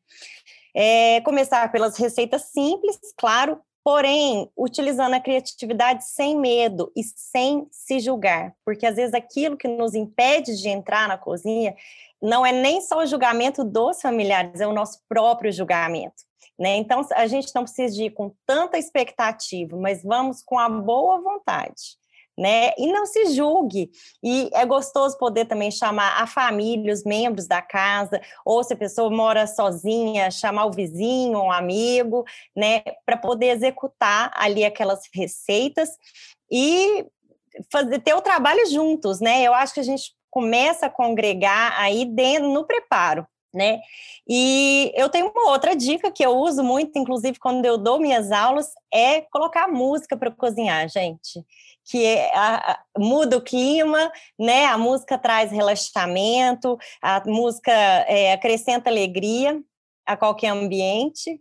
É, 0.72 1.20
começar 1.22 1.72
pelas 1.72 1.96
receitas 1.96 2.42
simples, 2.42 2.96
claro, 3.16 3.60
porém, 3.82 4.48
utilizando 4.56 5.14
a 5.14 5.20
criatividade 5.20 6.04
sem 6.04 6.38
medo 6.38 6.92
e 6.94 7.02
sem 7.02 7.66
se 7.72 7.98
julgar, 7.98 8.54
porque 8.64 8.86
às 8.86 8.94
vezes 8.94 9.12
aquilo 9.12 9.56
que 9.56 9.66
nos 9.66 9.94
impede 9.94 10.56
de 10.60 10.68
entrar 10.68 11.08
na 11.08 11.18
cozinha 11.18 11.74
não 12.22 12.46
é 12.46 12.52
nem 12.52 12.80
só 12.80 12.98
o 12.98 13.06
julgamento 13.06 13.64
dos 13.64 14.00
familiares, 14.00 14.60
é 14.60 14.66
o 14.66 14.72
nosso 14.72 15.00
próprio 15.08 15.50
julgamento. 15.50 16.27
Né? 16.58 16.76
Então, 16.76 17.06
a 17.12 17.26
gente 17.26 17.54
não 17.54 17.62
precisa 17.62 17.94
de 17.94 18.04
ir 18.04 18.10
com 18.10 18.34
tanta 18.44 18.76
expectativa, 18.78 19.76
mas 19.76 20.02
vamos 20.02 20.42
com 20.42 20.58
a 20.58 20.68
boa 20.68 21.20
vontade. 21.20 21.96
Né? 22.36 22.72
E 22.78 22.92
não 22.92 23.04
se 23.04 23.34
julgue. 23.34 23.90
E 24.22 24.48
é 24.52 24.64
gostoso 24.64 25.18
poder 25.18 25.46
também 25.46 25.70
chamar 25.70 26.22
a 26.22 26.26
família, 26.26 26.92
os 26.92 27.04
membros 27.04 27.48
da 27.48 27.60
casa, 27.60 28.20
ou 28.44 28.62
se 28.62 28.74
a 28.74 28.76
pessoa 28.76 29.10
mora 29.10 29.46
sozinha, 29.46 30.30
chamar 30.30 30.66
o 30.66 30.72
vizinho, 30.72 31.38
um 31.38 31.50
amigo, 31.50 32.24
né, 32.54 32.82
para 33.04 33.16
poder 33.16 33.48
executar 33.48 34.30
ali 34.34 34.64
aquelas 34.64 35.02
receitas 35.12 35.90
e 36.48 37.04
fazer 37.72 37.98
ter 38.00 38.14
o 38.14 38.20
trabalho 38.20 38.64
juntos, 38.70 39.20
né? 39.20 39.42
Eu 39.42 39.52
acho 39.52 39.74
que 39.74 39.80
a 39.80 39.84
gente 39.84 40.12
começa 40.30 40.86
a 40.86 40.90
congregar 40.90 41.74
aí 41.80 42.04
dentro 42.04 42.48
no 42.48 42.64
preparo, 42.64 43.26
né? 43.52 43.80
E 44.28 44.92
eu 44.94 45.08
tenho 45.08 45.30
uma 45.30 45.50
outra 45.50 45.74
dica 45.74 46.10
que 46.10 46.24
eu 46.24 46.36
uso 46.36 46.62
muito, 46.62 46.98
inclusive 46.98 47.38
quando 47.38 47.64
eu 47.64 47.78
dou 47.78 47.98
minhas 47.98 48.30
aulas, 48.30 48.72
é 48.92 49.22
colocar 49.22 49.68
música 49.68 50.16
para 50.16 50.30
cozinhar, 50.30 50.88
gente. 50.88 51.44
Que 51.90 52.04
é, 52.04 52.30
a, 52.34 52.72
a, 52.72 52.80
muda 52.98 53.38
o 53.38 53.42
clima, 53.42 54.12
né? 54.38 54.66
A 54.66 54.76
música 54.76 55.16
traz 55.16 55.50
relaxamento, 55.50 56.78
a 57.02 57.22
música 57.26 57.72
é, 57.72 58.32
acrescenta 58.32 58.90
alegria 58.90 59.60
a 60.06 60.16
qualquer 60.16 60.48
ambiente. 60.48 61.40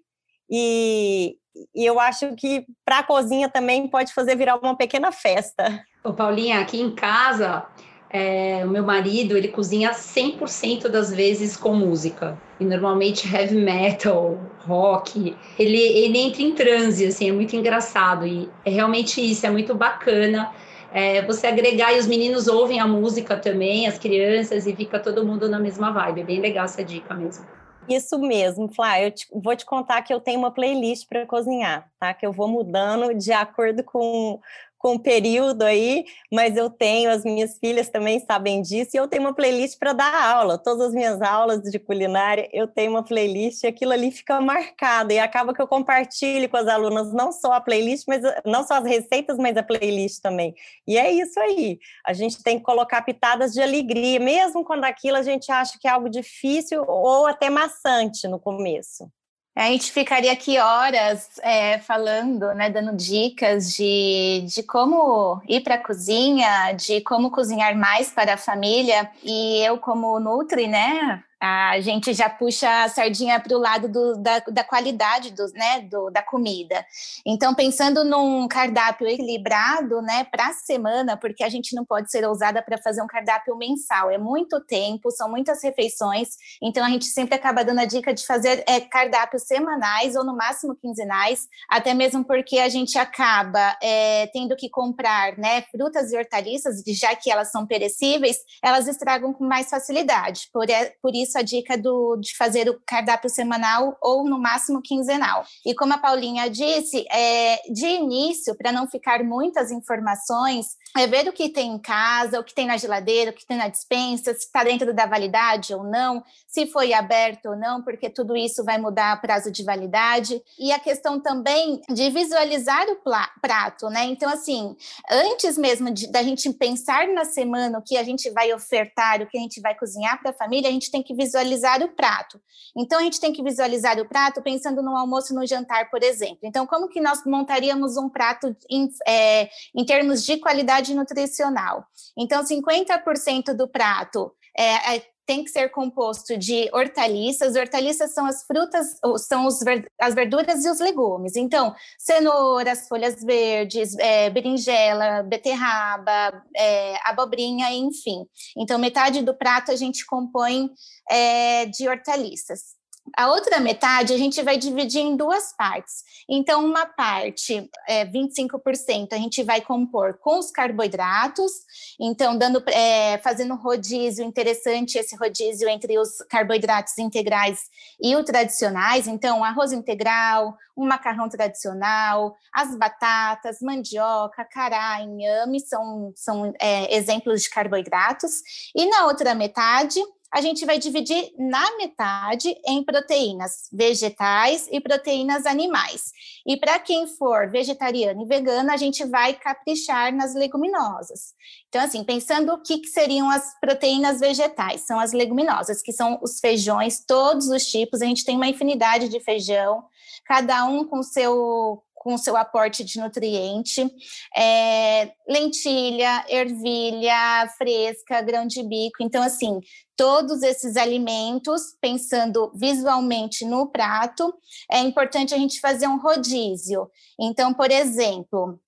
E, 0.50 1.38
e 1.76 1.86
eu 1.86 2.00
acho 2.00 2.34
que 2.36 2.66
para 2.86 3.00
a 3.00 3.04
cozinha 3.04 3.50
também 3.50 3.88
pode 3.88 4.14
fazer 4.14 4.36
virar 4.36 4.58
uma 4.58 4.76
pequena 4.76 5.12
festa. 5.12 5.84
Ô, 6.04 6.14
Paulinha, 6.14 6.62
aqui 6.62 6.80
em 6.80 6.96
casa 6.96 7.66
é, 8.10 8.64
o 8.66 8.70
meu 8.70 8.84
marido, 8.84 9.36
ele 9.36 9.50
cozinha 9.50 9.92
100% 9.92 10.88
das 10.88 11.14
vezes 11.14 11.58
com 11.58 11.74
música. 11.74 12.38
E 12.60 12.66
normalmente 12.66 13.28
heavy 13.34 13.58
metal, 13.58 14.38
rock. 14.60 15.36
Ele, 15.60 15.78
ele 15.78 16.18
entra 16.18 16.42
em 16.42 16.54
transe, 16.54 17.06
assim, 17.06 17.30
é 17.30 17.32
muito 17.32 17.56
engraçado. 17.56 18.26
E 18.26 18.50
é 18.66 18.70
realmente 18.70 19.20
isso, 19.20 19.46
é 19.46 19.50
muito 19.50 19.76
bacana. 19.76 20.52
É, 20.92 21.22
você 21.24 21.48
agregar 21.48 21.94
e 21.94 22.00
os 22.00 22.08
meninos 22.08 22.48
ouvem 22.48 22.80
a 22.80 22.88
música 22.88 23.36
também, 23.36 23.88
as 23.88 24.00
crianças, 24.00 24.66
e 24.66 24.76
fica 24.76 25.00
todo 25.00 25.26
mundo 25.26 25.50
na 25.50 25.60
mesma 25.60 25.92
vibe. 25.92 26.22
É 26.22 26.24
bem 26.24 26.40
legal 26.40 26.66
essa 26.66 26.84
dica 26.84 27.14
mesmo. 27.14 27.46
Isso 27.90 28.20
mesmo, 28.20 28.68
Flá. 28.68 29.02
Eu 29.02 29.12
te, 29.12 29.28
vou 29.32 29.56
te 29.56 29.66
contar 29.66 30.02
que 30.02 30.14
eu 30.14 30.20
tenho 30.20 30.40
uma 30.40 30.52
playlist 30.52 31.08
para 31.08 31.26
cozinhar, 31.26 31.90
tá? 32.00 32.14
Que 32.14 32.26
eu 32.26 32.34
vou 32.34 32.48
mudando 32.48 33.14
de 33.14 33.32
acordo 33.32 33.84
com 33.84 34.40
com 34.78 34.96
o 34.96 35.00
período 35.00 35.64
aí, 35.64 36.06
mas 36.32 36.56
eu 36.56 36.70
tenho, 36.70 37.10
as 37.10 37.24
minhas 37.24 37.58
filhas 37.58 37.90
também 37.90 38.20
sabem 38.20 38.62
disso, 38.62 38.92
e 38.94 38.98
eu 38.98 39.08
tenho 39.08 39.24
uma 39.24 39.34
playlist 39.34 39.78
para 39.80 39.94
dar 39.94 40.14
aula. 40.14 40.58
Todas 40.58 40.88
as 40.88 40.94
minhas 40.94 41.22
aulas 41.22 41.62
de 41.62 41.80
culinária, 41.80 42.48
eu 42.54 42.68
tenho 42.68 42.92
uma 42.92 43.04
playlist 43.04 43.64
e 43.64 43.68
aquilo 43.68 43.92
ali 43.92 44.12
fica 44.12 44.40
marcado, 44.40 45.12
e 45.12 45.20
acaba 45.20 45.54
que 45.54 45.62
eu 45.62 45.68
compartilho 45.68 46.48
com 46.50 46.58
as 46.58 46.68
alunas 46.68 47.12
não 47.14 47.32
só 47.32 47.54
a 47.54 47.62
playlist, 47.62 48.06
mas 48.08 48.22
não 48.46 48.66
só 48.66 48.76
as 48.76 48.86
receitas, 48.86 49.38
mas 49.38 49.58
a 49.58 49.64
playlist 49.64 50.22
também. 50.22 50.54
E 50.88 50.98
é 50.98 51.12
isso 51.12 51.40
aí. 51.40 51.80
A 52.06 52.14
gente 52.14 52.42
tem 52.44 52.58
que 52.58 52.64
colocar 52.64 53.02
pitadas 53.02 53.54
de 53.54 53.62
alegria, 53.62 54.20
mesmo 54.20 54.64
quando 54.64 54.84
aquilo 54.84 55.18
a 55.18 55.24
gente 55.24 55.52
acha 55.52 55.78
que 55.80 55.88
é 55.88 55.92
algo 55.92 56.10
difícil 56.10 56.84
ou 56.88 57.26
até 57.26 57.50
maçante 57.50 58.28
no 58.28 58.40
começo. 58.40 59.10
A 59.58 59.72
gente 59.72 59.92
ficaria 59.92 60.32
aqui 60.32 60.60
horas 60.60 61.40
é, 61.42 61.80
falando, 61.80 62.54
né, 62.54 62.70
dando 62.70 62.96
dicas 62.96 63.74
de, 63.74 64.46
de 64.46 64.62
como 64.62 65.42
ir 65.48 65.62
para 65.62 65.76
a 65.76 65.84
cozinha, 65.84 66.74
de 66.74 67.02
como 67.02 67.32
cozinhar 67.32 67.76
mais 67.76 68.12
para 68.12 68.36
a 68.36 68.38
família. 68.38 69.10
E 69.24 69.66
eu, 69.66 69.80
como 69.80 70.20
Nutri, 70.20 70.68
né, 70.68 71.24
a 71.40 71.80
gente 71.80 72.14
já 72.14 72.30
puxa 72.30 72.84
a 72.84 72.90
sardinha 72.90 73.40
para 73.40 73.56
o 73.56 73.60
lado 73.60 73.88
do, 73.88 74.18
da, 74.18 74.40
da, 74.40 74.64
qualidade 74.64 75.32
do, 75.32 75.46
né, 75.54 75.82
do, 75.82 76.10
da 76.10 76.24
comida. 76.24 76.86
Então, 77.26 77.54
pensando 77.54 78.04
num 78.04 78.48
cardápio 78.48 79.08
equilibrado 79.08 80.02
né, 80.02 80.24
para 80.24 80.48
a 80.48 80.54
semana, 80.54 81.16
porque 81.18 81.44
a 81.44 81.50
gente 81.50 81.76
não 81.76 81.86
pode 81.86 82.10
ser 82.10 82.26
ousada 82.26 82.62
para 82.62 82.78
fazer 82.78 83.02
um 83.02 83.08
cardápio 83.08 83.56
mensal, 83.56 84.10
é 84.10 84.18
muito 84.18 84.60
tempo, 84.62 85.12
são 85.12 85.30
muitas 85.30 85.64
refeições, 85.64 86.30
então 86.62 86.84
a 86.84 86.90
gente 86.90 87.06
sempre 87.06 87.36
acaba 87.36 87.64
dando 87.64 87.80
a 87.80 87.86
dica 87.86 88.14
de 88.14 88.26
fazer 88.26 88.64
é, 88.68 88.80
cardápios 88.82 89.44
semanais 89.44 90.16
ou 90.16 90.24
no 90.24 90.36
máximo 90.36 90.76
quinzenais, 90.76 91.48
até 91.70 91.94
mesmo 91.94 92.24
porque 92.26 92.60
a 92.60 92.70
gente 92.70 92.98
acaba 92.98 93.78
é, 93.82 94.28
tendo 94.34 94.56
que 94.56 94.70
comprar 94.70 95.38
né, 95.38 95.62
frutas 95.72 96.12
e 96.12 96.18
hortaliças, 96.18 96.82
já 96.88 97.16
que 97.16 97.30
elas 97.30 97.52
são 97.52 97.66
perecíveis, 97.66 98.38
elas 98.64 98.88
estragam 98.88 99.34
com 99.34 99.46
mais 99.46 99.70
facilidade. 99.70 100.50
Por, 100.52 100.70
é, 100.70 100.94
por 101.02 101.16
isso, 101.16 101.27
isso 101.28 101.38
a 101.38 101.42
dica 101.42 101.78
do, 101.78 102.18
de 102.18 102.36
fazer 102.36 102.70
o 102.70 102.80
cardápio 102.86 103.30
semanal 103.30 103.98
ou 104.02 104.24
no 104.24 104.40
máximo 104.40 104.82
quinzenal. 104.82 105.46
E 105.66 105.76
como 105.76 105.94
a 105.94 105.98
Paulinha 105.98 106.50
disse, 106.50 107.06
é, 107.12 107.62
de 107.72 107.86
início, 107.86 108.56
para 108.56 108.72
não 108.72 108.88
ficar 108.88 109.24
muitas 109.24 109.72
informações, 109.72 110.68
é 110.98 111.06
ver 111.06 111.28
o 111.28 111.34
que 111.34 111.50
tem 111.50 111.72
em 111.72 111.80
casa, 111.80 112.40
o 112.40 112.44
que 112.44 112.54
tem 112.54 112.68
na 112.68 112.78
geladeira, 112.78 113.32
o 113.32 113.34
que 113.34 113.46
tem 113.46 113.58
na 113.58 113.68
dispensa, 113.68 114.34
se 114.34 114.46
está 114.46 114.64
dentro 114.64 114.94
da 114.94 115.06
validade 115.06 115.74
ou 115.74 115.84
não, 115.84 116.24
se 116.48 116.66
foi 116.66 116.94
aberto 116.94 117.48
ou 117.50 117.56
não, 117.56 117.84
porque 117.84 118.10
tudo 118.10 118.36
isso 118.36 118.64
vai 118.64 118.78
mudar 118.78 119.20
prazo 119.22 119.52
de 119.52 119.64
validade. 119.64 120.42
E 120.58 120.72
a 120.72 120.80
questão 120.80 121.20
também 121.20 121.82
de 121.90 122.10
visualizar 122.10 122.86
o 122.90 122.98
prato, 123.42 123.90
né? 123.90 124.06
Então, 124.06 124.30
assim, 124.30 124.76
antes 125.10 125.58
mesmo 125.58 125.92
de, 125.92 126.12
da 126.12 126.24
gente 126.24 126.52
pensar 126.54 127.08
na 127.08 127.26
semana 127.26 127.78
o 127.78 127.84
que 127.84 127.98
a 127.98 128.04
gente 128.04 128.30
vai 128.32 128.54
ofertar, 128.54 129.22
o 129.22 129.28
que 129.28 129.38
a 129.38 129.42
gente 129.42 129.62
vai 129.62 129.76
cozinhar 129.76 130.20
para 130.20 130.32
a 130.32 130.34
família, 130.34 130.70
a 130.70 130.74
gente 130.74 130.92
tem 130.92 131.04
que 131.04 131.14
visualizar 131.18 131.82
o 131.82 131.90
prato. 131.90 132.40
Então, 132.76 133.00
a 133.00 133.04
gente 133.04 133.20
tem 133.20 133.34
que 133.34 133.44
visualizar 133.44 134.00
o 134.00 134.08
prato 134.08 134.42
pensando 134.42 134.82
no 134.84 134.96
almoço 134.96 135.34
e 135.34 135.36
no 135.36 135.46
jantar, 135.46 135.90
por 135.90 136.04
exemplo. 136.04 136.40
Então, 136.44 136.68
como 136.68 136.88
que 136.88 137.02
nós 137.02 137.26
montaríamos 137.26 137.98
um 137.98 138.08
prato 138.08 138.56
em, 138.70 138.88
é, 139.08 139.50
em 139.76 139.84
termos 139.84 140.24
de 140.24 140.38
qualidade 140.38 140.94
nutricional? 140.94 141.86
Então, 142.16 142.44
50% 142.44 143.54
do 143.54 143.68
prato 143.68 144.32
é, 144.56 144.96
é 144.96 145.04
tem 145.28 145.44
que 145.44 145.52
ser 145.52 145.70
composto 145.70 146.38
de 146.38 146.70
hortaliças. 146.72 147.56
Hortaliças 147.56 148.14
são 148.14 148.26
as 148.26 148.44
frutas, 148.46 148.98
são 149.28 149.46
os, 149.46 149.60
as 150.00 150.16
verduras 150.16 150.64
e 150.64 150.70
os 150.70 150.80
legumes. 150.80 151.36
Então, 151.36 151.76
cenouras, 152.00 152.88
folhas 152.88 153.22
verdes, 153.22 153.96
é, 153.98 154.30
berinjela, 154.30 155.24
beterraba, 155.24 156.42
é, 156.56 156.96
abobrinha, 157.04 157.70
enfim. 157.74 158.26
Então, 158.56 158.80
metade 158.80 159.22
do 159.22 159.34
prato 159.34 159.70
a 159.70 159.76
gente 159.76 160.06
compõe 160.06 160.70
é, 161.10 161.66
de 161.66 161.90
hortaliças. 161.90 162.77
A 163.16 163.28
outra 163.28 163.60
metade 163.60 164.14
a 164.14 164.18
gente 164.18 164.42
vai 164.42 164.58
dividir 164.58 165.02
em 165.02 165.16
duas 165.16 165.54
partes. 165.56 166.04
Então, 166.30 166.66
uma 166.66 166.86
parte, 166.86 167.70
é, 167.88 168.06
25%, 168.06 169.14
a 169.14 169.18
gente 169.18 169.44
vai 169.44 169.62
compor 169.62 170.18
com 170.18 170.40
os 170.40 170.52
carboidratos, 170.52 171.52
então 172.00 172.38
dando, 172.38 172.64
é, 172.70 173.18
fazendo 173.20 173.56
rodízio 173.56 174.26
interessante, 174.26 174.98
esse 174.98 175.16
rodízio 175.16 175.70
entre 175.70 175.98
os 175.98 176.18
carboidratos 176.30 176.98
integrais 176.98 177.62
e 178.02 178.16
os 178.16 178.26
tradicionais, 178.26 179.08
então 179.08 179.44
arroz 179.44 179.72
integral, 179.72 180.58
um 180.76 180.86
macarrão 180.86 181.28
tradicional, 181.28 182.36
as 182.54 182.78
batatas, 182.78 183.58
mandioca, 183.62 184.46
cará, 184.46 185.02
inhame, 185.02 185.60
são, 185.60 186.12
são 186.16 186.54
é, 186.60 186.96
exemplos 186.96 187.42
de 187.42 187.50
carboidratos, 187.50 188.42
e 188.76 188.86
na 188.86 189.06
outra 189.06 189.34
metade, 189.34 190.00
a 190.38 190.42
gente 190.42 190.68
vai 190.68 190.78
dividir 190.78 191.34
na 191.36 191.78
metade 191.78 192.56
em 192.64 192.84
proteínas 192.84 193.68
vegetais 193.74 194.70
e 194.72 194.80
proteínas 194.80 195.48
animais. 195.48 196.12
E 196.46 196.56
para 196.58 196.78
quem 196.78 197.08
for 197.08 197.50
vegetariano 197.50 198.22
e 198.22 198.28
vegano, 198.28 198.72
a 198.72 198.78
gente 198.78 199.04
vai 199.04 199.34
caprichar 199.34 200.14
nas 200.14 200.36
leguminosas. 200.36 201.34
Então, 201.70 201.82
assim, 201.82 202.04
pensando 202.04 202.54
o 202.54 202.62
que, 202.62 202.78
que 202.78 202.88
seriam 202.88 203.32
as 203.32 203.60
proteínas 203.60 204.20
vegetais, 204.20 204.86
são 204.86 205.00
as 205.00 205.12
leguminosas, 205.12 205.82
que 205.82 205.92
são 205.92 206.20
os 206.22 206.40
feijões, 206.40 207.04
todos 207.04 207.48
os 207.48 207.66
tipos, 207.66 208.04
a 208.04 208.06
gente 208.06 208.24
tem 208.24 208.36
uma 208.36 208.48
infinidade 208.48 209.10
de 209.10 209.20
feijão, 209.20 209.84
cada 210.24 210.66
um 210.66 210.86
com 210.86 211.02
seu 211.02 211.82
com 212.00 212.18
seu 212.18 212.38
aporte 212.38 212.84
de 212.84 213.00
nutriente, 213.00 213.90
é, 214.36 215.12
lentilha, 215.28 216.26
ervilha 216.30 217.50
fresca, 217.58 218.22
grão 218.22 218.46
de 218.46 218.64
bico. 218.64 219.02
Então, 219.02 219.22
assim, 219.22 219.60
todos 219.96 220.44
esses 220.44 220.78
alimentos, 220.78 221.76
pensando 221.82 222.52
visualmente 222.56 223.44
no 223.46 223.68
prato, 223.68 224.34
é 224.72 224.80
importante 224.80 225.34
a 225.34 225.38
gente 225.38 225.60
fazer 225.60 225.88
um 225.88 226.00
rodízio. 226.00 226.90
Então, 227.20 227.54
por 227.54 227.72
exemplo, 227.72 228.60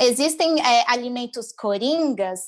existem 0.00 0.60
é, 0.60 0.84
alimentos 0.88 1.52
coringas 1.52 2.40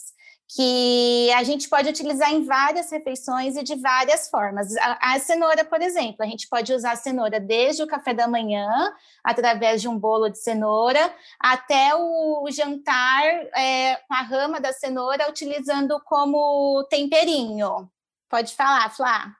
que 0.54 1.30
a 1.32 1.44
gente 1.44 1.68
pode 1.68 1.88
utilizar 1.88 2.32
em 2.32 2.44
várias 2.44 2.90
refeições 2.90 3.56
e 3.56 3.62
de 3.62 3.76
várias 3.76 4.28
formas. 4.28 4.76
A, 4.78 5.14
a, 5.14 5.18
cenoura, 5.20 5.64
por 5.64 5.80
exemplo, 5.80 6.16
a 6.20 6.26
gente 6.26 6.48
pode 6.48 6.72
usar 6.72 6.92
a 6.92 6.96
cenoura 6.96 7.38
desde 7.38 7.84
o 7.84 7.86
café 7.86 8.12
da 8.12 8.26
manhã, 8.26 8.92
através 9.22 9.80
de 9.80 9.88
um 9.88 9.96
bolo 9.96 10.28
de 10.28 10.38
cenoura, 10.38 11.12
até 11.38 11.94
o 11.94 12.48
jantar 12.50 13.22
é, 13.56 14.00
a 14.10 14.22
rama 14.22 14.60
da 14.60 14.72
cenoura, 14.72 15.30
utilizando 15.30 16.00
como 16.04 16.84
temperinho. 16.90 17.88
Pode 18.28 18.54
falar, 18.54 18.90
Flá. 18.90 19.32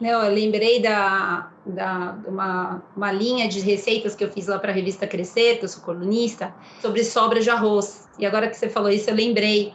Eu 0.00 0.22
lembrei 0.22 0.82
da, 0.82 1.52
da 1.64 2.18
uma, 2.26 2.82
uma 2.96 3.12
linha 3.12 3.46
de 3.46 3.60
receitas 3.60 4.16
que 4.16 4.24
eu 4.24 4.32
fiz 4.32 4.48
lá 4.48 4.58
para 4.58 4.72
a 4.72 4.74
revista 4.74 5.06
Crescer, 5.06 5.58
que 5.58 5.64
eu 5.64 5.68
sou 5.68 5.84
colunista, 5.84 6.52
sobre 6.80 7.04
sobras 7.04 7.44
de 7.44 7.50
arroz. 7.50 8.08
E 8.18 8.26
agora 8.26 8.48
que 8.48 8.56
você 8.56 8.68
falou 8.68 8.90
isso, 8.90 9.08
eu 9.08 9.14
lembrei 9.14 9.72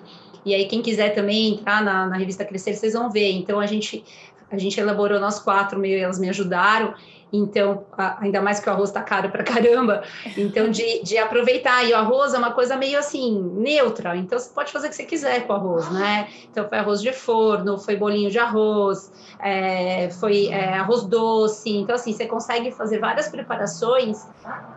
e 0.47 0.55
aí, 0.55 0.65
quem 0.65 0.81
quiser 0.81 1.13
também 1.13 1.55
entrar 1.55 1.83
na, 1.83 2.07
na 2.07 2.15
revista 2.15 2.45
Crescer, 2.45 2.73
vocês 2.73 2.93
vão 2.93 3.09
ver. 3.09 3.31
Então, 3.33 3.59
a 3.59 3.65
gente, 3.65 4.01
a 4.49 4.57
gente 4.57 4.79
elaborou 4.79 5.19
nós 5.19 5.39
quatro, 5.39 5.77
meio, 5.77 5.99
elas 5.99 6.17
me 6.17 6.29
ajudaram. 6.29 6.93
Então, 7.31 7.85
ainda 8.19 8.41
mais 8.41 8.59
que 8.59 8.69
o 8.69 8.71
arroz 8.71 8.91
tá 8.91 9.01
caro 9.01 9.29
pra 9.29 9.43
caramba. 9.43 10.03
Então, 10.37 10.69
de, 10.69 11.03
de 11.03 11.17
aproveitar. 11.17 11.83
E 11.83 11.93
o 11.93 11.97
arroz 11.97 12.33
é 12.33 12.37
uma 12.37 12.51
coisa 12.51 12.77
meio 12.77 12.97
assim, 12.97 13.39
neutra. 13.55 14.15
Então, 14.15 14.39
você 14.39 14.49
pode 14.49 14.71
fazer 14.71 14.87
o 14.87 14.89
que 14.89 14.95
você 14.95 15.03
quiser 15.03 15.45
com 15.45 15.53
o 15.53 15.55
arroz, 15.55 15.89
né? 15.91 16.29
Então, 16.49 16.67
foi 16.67 16.77
arroz 16.77 17.01
de 17.01 17.11
forno, 17.11 17.77
foi 17.77 17.95
bolinho 17.95 18.31
de 18.31 18.39
arroz, 18.39 19.11
é, 19.39 20.09
foi 20.11 20.47
é, 20.47 20.75
arroz 20.75 21.03
doce. 21.03 21.69
Então, 21.69 21.95
assim, 21.95 22.13
você 22.13 22.25
consegue 22.25 22.71
fazer 22.71 22.99
várias 22.99 23.27
preparações 23.27 24.25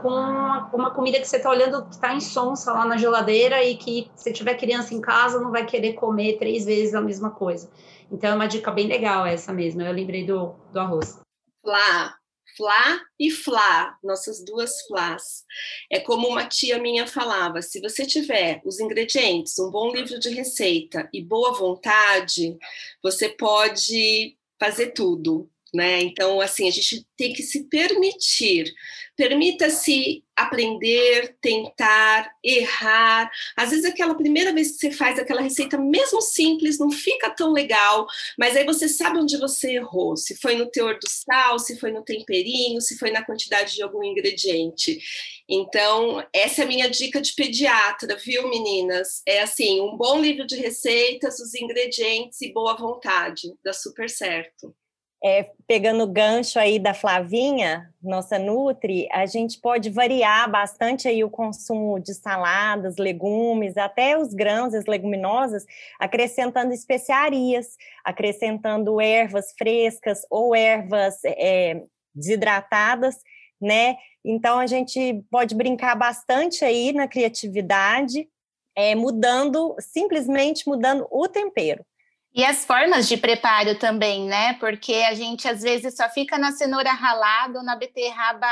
com 0.03 0.09
uma, 0.09 0.69
uma 0.73 0.91
comida 0.91 1.19
que 1.19 1.29
você 1.29 1.37
está 1.37 1.51
olhando 1.51 1.85
que 1.85 1.95
está 1.95 2.15
em 2.15 2.21
sonsa 2.21 2.73
lá 2.73 2.85
na 2.85 2.97
geladeira 2.97 3.63
e 3.63 3.77
que 3.77 4.11
se 4.15 4.33
tiver 4.33 4.55
criança 4.55 4.95
em 4.95 5.01
casa 5.01 5.41
não 5.41 5.51
vai 5.51 5.65
querer 5.65 5.93
comer 5.95 6.39
três 6.39 6.65
vezes 6.65 6.95
a 6.95 7.01
mesma 7.01 7.31
coisa. 7.31 7.71
Então 8.11 8.31
é 8.31 8.35
uma 8.35 8.47
dica 8.47 8.71
bem 8.71 8.89
legal 8.89 9.25
essa 9.25 9.53
mesmo. 9.53 9.83
Eu 9.83 9.93
lembrei 9.93 10.27
do, 10.27 10.55
do 10.73 10.81
arroz. 10.81 11.21
Lá, 11.65 12.15
Flá 12.57 13.01
e 13.19 13.31
Flá, 13.31 13.97
nossas 14.03 14.45
duas 14.45 14.83
Flás. 14.87 15.45
É 15.91 16.01
como 16.01 16.29
uma 16.29 16.47
tia 16.47 16.79
minha 16.79 17.07
falava: 17.07 17.63
se 17.63 17.81
você 17.81 18.07
tiver 18.07 18.61
os 18.65 18.81
ingredientes, 18.81 19.59
um 19.59 19.71
bom 19.71 19.93
livro 19.93 20.19
de 20.19 20.31
receita 20.31 21.09
e 21.13 21.23
boa 21.23 21.53
vontade, 21.53 22.57
você 23.03 23.29
pode 23.29 24.37
fazer 24.59 24.89
tudo 24.93 25.51
né? 25.73 26.03
Então, 26.03 26.41
assim, 26.41 26.69
a 26.69 26.71
gente 26.71 27.07
tem 27.17 27.33
que 27.33 27.43
se 27.43 27.65
permitir. 27.69 28.73
Permita-se 29.21 30.25
aprender, 30.35 31.37
tentar, 31.43 32.33
errar. 32.43 33.31
Às 33.55 33.69
vezes, 33.69 33.85
aquela 33.85 34.15
primeira 34.15 34.51
vez 34.51 34.71
que 34.71 34.79
você 34.79 34.91
faz 34.93 35.19
aquela 35.19 35.43
receita, 35.43 35.77
mesmo 35.77 36.23
simples, 36.23 36.79
não 36.79 36.91
fica 36.91 37.29
tão 37.29 37.53
legal, 37.53 38.07
mas 38.39 38.57
aí 38.57 38.65
você 38.65 38.89
sabe 38.89 39.19
onde 39.19 39.37
você 39.37 39.73
errou. 39.73 40.17
Se 40.17 40.35
foi 40.41 40.55
no 40.55 40.71
teor 40.71 40.99
do 40.99 41.07
sal, 41.07 41.59
se 41.59 41.79
foi 41.79 41.93
no 41.93 42.03
temperinho, 42.03 42.81
se 42.81 42.97
foi 42.97 43.11
na 43.11 43.23
quantidade 43.23 43.75
de 43.75 43.83
algum 43.83 44.03
ingrediente. 44.03 44.99
Então, 45.47 46.27
essa 46.35 46.63
é 46.63 46.65
a 46.65 46.69
minha 46.69 46.89
dica 46.89 47.21
de 47.21 47.35
pediatra, 47.35 48.17
viu, 48.17 48.49
meninas? 48.49 49.21
É 49.29 49.43
assim, 49.43 49.83
um 49.83 49.99
bom 49.99 50.19
livro 50.19 50.47
de 50.47 50.57
receitas, 50.57 51.41
os 51.41 51.55
ingredientes 51.55 52.41
e 52.41 52.55
boa 52.55 52.75
vontade. 52.75 53.53
Dá 53.63 53.75
super 53.75 54.09
certo. 54.09 54.75
É, 55.23 55.51
pegando 55.67 56.05
o 56.05 56.07
gancho 56.07 56.59
aí 56.59 56.79
da 56.79 56.95
Flavinha, 56.95 57.93
nossa 58.03 58.39
Nutri, 58.39 59.07
a 59.13 59.27
gente 59.27 59.61
pode 59.61 59.91
variar 59.91 60.51
bastante 60.51 61.07
aí 61.07 61.23
o 61.23 61.29
consumo 61.29 62.01
de 62.01 62.15
saladas, 62.15 62.97
legumes, 62.97 63.77
até 63.77 64.17
os 64.17 64.33
grãos, 64.33 64.73
as 64.73 64.87
leguminosas, 64.87 65.67
acrescentando 65.99 66.73
especiarias, 66.73 67.77
acrescentando 68.03 68.99
ervas 68.99 69.53
frescas 69.59 70.23
ou 70.31 70.57
ervas 70.57 71.17
é, 71.25 71.83
desidratadas, 72.15 73.17
né? 73.61 73.97
Então 74.25 74.59
a 74.59 74.67
gente 74.67 75.23
pode 75.31 75.55
brincar 75.55 75.95
bastante 75.97 76.65
aí 76.65 76.93
na 76.95 77.07
criatividade, 77.07 78.27
é, 78.75 78.95
mudando, 78.95 79.77
simplesmente 79.81 80.67
mudando 80.67 81.07
o 81.11 81.29
tempero. 81.29 81.85
E 82.33 82.45
as 82.45 82.65
formas 82.65 83.09
de 83.09 83.17
preparo 83.17 83.75
também, 83.75 84.25
né? 84.25 84.55
Porque 84.55 84.95
a 84.95 85.15
gente 85.15 85.49
às 85.49 85.63
vezes 85.63 85.97
só 85.97 86.09
fica 86.09 86.39
na 86.39 86.53
cenoura 86.53 86.93
ralada 86.93 87.59
ou 87.59 87.65
na 87.65 87.75
beterraba 87.75 88.47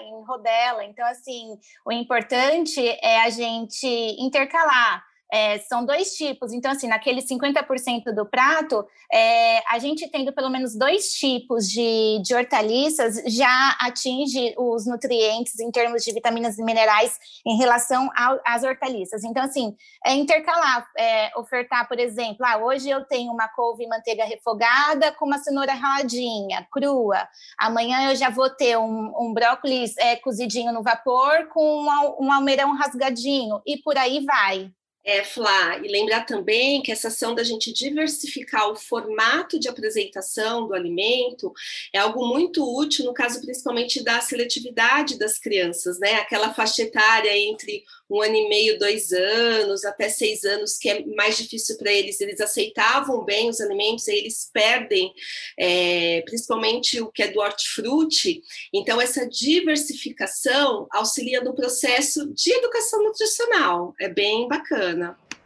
em 0.00 0.24
rodela. 0.24 0.84
Então, 0.84 1.04
assim, 1.08 1.58
o 1.84 1.90
importante 1.90 2.80
é 3.02 3.22
a 3.22 3.30
gente 3.30 3.86
intercalar 4.18 5.04
é, 5.32 5.58
são 5.58 5.84
dois 5.84 6.12
tipos. 6.14 6.52
Então, 6.52 6.70
assim, 6.70 6.88
naquele 6.88 7.22
50% 7.22 8.14
do 8.14 8.26
prato, 8.26 8.86
é, 9.12 9.58
a 9.68 9.78
gente 9.78 10.08
tendo 10.10 10.32
pelo 10.32 10.50
menos 10.50 10.76
dois 10.76 11.12
tipos 11.12 11.68
de, 11.68 12.20
de 12.22 12.34
hortaliças 12.34 13.22
já 13.26 13.76
atinge 13.80 14.54
os 14.56 14.86
nutrientes 14.86 15.58
em 15.58 15.70
termos 15.70 16.02
de 16.02 16.12
vitaminas 16.12 16.58
e 16.58 16.64
minerais 16.64 17.18
em 17.46 17.56
relação 17.56 18.10
ao, 18.16 18.40
às 18.44 18.62
hortaliças. 18.62 19.24
Então, 19.24 19.42
assim, 19.42 19.74
é 20.04 20.14
intercalar, 20.14 20.86
é, 20.96 21.30
ofertar, 21.36 21.88
por 21.88 21.98
exemplo, 21.98 22.44
ah, 22.46 22.58
hoje 22.58 22.88
eu 22.88 23.04
tenho 23.04 23.32
uma 23.32 23.48
couve 23.48 23.84
e 23.84 23.88
manteiga 23.88 24.24
refogada 24.24 25.12
com 25.12 25.26
uma 25.26 25.38
cenoura 25.38 25.72
raladinha, 25.72 26.66
crua. 26.70 27.26
Amanhã 27.58 28.10
eu 28.10 28.16
já 28.16 28.30
vou 28.30 28.48
ter 28.48 28.76
um, 28.78 29.12
um 29.18 29.32
brócolis 29.32 29.96
é, 29.98 30.16
cozidinho 30.16 30.72
no 30.72 30.82
vapor 30.82 31.48
com 31.48 31.82
um, 31.82 32.26
um 32.26 32.32
almeirão 32.32 32.74
rasgadinho 32.76 33.60
e 33.66 33.76
por 33.78 33.96
aí 33.96 34.24
vai. 34.24 34.70
É, 35.08 35.22
Flá, 35.22 35.78
e 35.78 35.86
lembrar 35.86 36.26
também 36.26 36.82
que 36.82 36.90
essa 36.90 37.06
ação 37.06 37.32
da 37.32 37.44
gente 37.44 37.72
diversificar 37.72 38.68
o 38.68 38.74
formato 38.74 39.56
de 39.56 39.68
apresentação 39.68 40.66
do 40.66 40.74
alimento 40.74 41.52
é 41.92 41.98
algo 42.00 42.26
muito 42.26 42.64
útil 42.76 43.04
no 43.04 43.14
caso 43.14 43.40
principalmente 43.40 44.02
da 44.02 44.20
seletividade 44.20 45.16
das 45.16 45.38
crianças, 45.38 46.00
né? 46.00 46.14
Aquela 46.14 46.52
faixa 46.52 46.82
etária 46.82 47.38
entre 47.38 47.84
um 48.10 48.20
ano 48.20 48.34
e 48.34 48.48
meio, 48.48 48.78
dois 48.78 49.12
anos, 49.12 49.84
até 49.84 50.08
seis 50.08 50.44
anos, 50.44 50.76
que 50.76 50.88
é 50.88 51.04
mais 51.06 51.36
difícil 51.36 51.76
para 51.76 51.92
eles, 51.92 52.20
eles 52.20 52.40
aceitavam 52.40 53.24
bem 53.24 53.48
os 53.48 53.60
alimentos, 53.60 54.06
e 54.08 54.14
eles 54.14 54.48
perdem, 54.52 55.12
é, 55.58 56.22
principalmente 56.22 57.00
o 57.00 57.10
que 57.10 57.22
é 57.22 57.28
do 57.28 57.40
hortifruti. 57.40 58.42
Então, 58.72 59.00
essa 59.00 59.26
diversificação 59.28 60.86
auxilia 60.92 61.40
no 61.42 61.54
processo 61.54 62.32
de 62.32 62.52
educação 62.52 63.02
nutricional, 63.02 63.94
é 64.00 64.08
bem 64.08 64.46
bacana. 64.46 64.95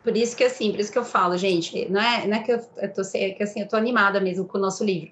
Por 0.03 0.17
isso 0.17 0.35
que 0.35 0.45
assim, 0.45 0.71
por 0.71 0.81
isso 0.81 0.91
que 0.91 0.99
eu 0.99 1.05
falo, 1.05 1.37
gente, 1.37 1.87
não 1.91 2.01
é, 2.01 2.27
não 2.27 2.37
é 2.39 2.41
que 2.41 2.53
eu, 2.53 2.61
eu 2.79 2.93
tô 2.93 3.03
é 3.15 3.31
que 3.31 3.43
assim, 3.43 3.61
eu 3.61 3.69
tô 3.69 3.77
animada 3.77 4.19
mesmo 4.19 4.47
com 4.47 4.57
o 4.57 4.61
nosso 4.61 4.83
livro. 4.83 5.11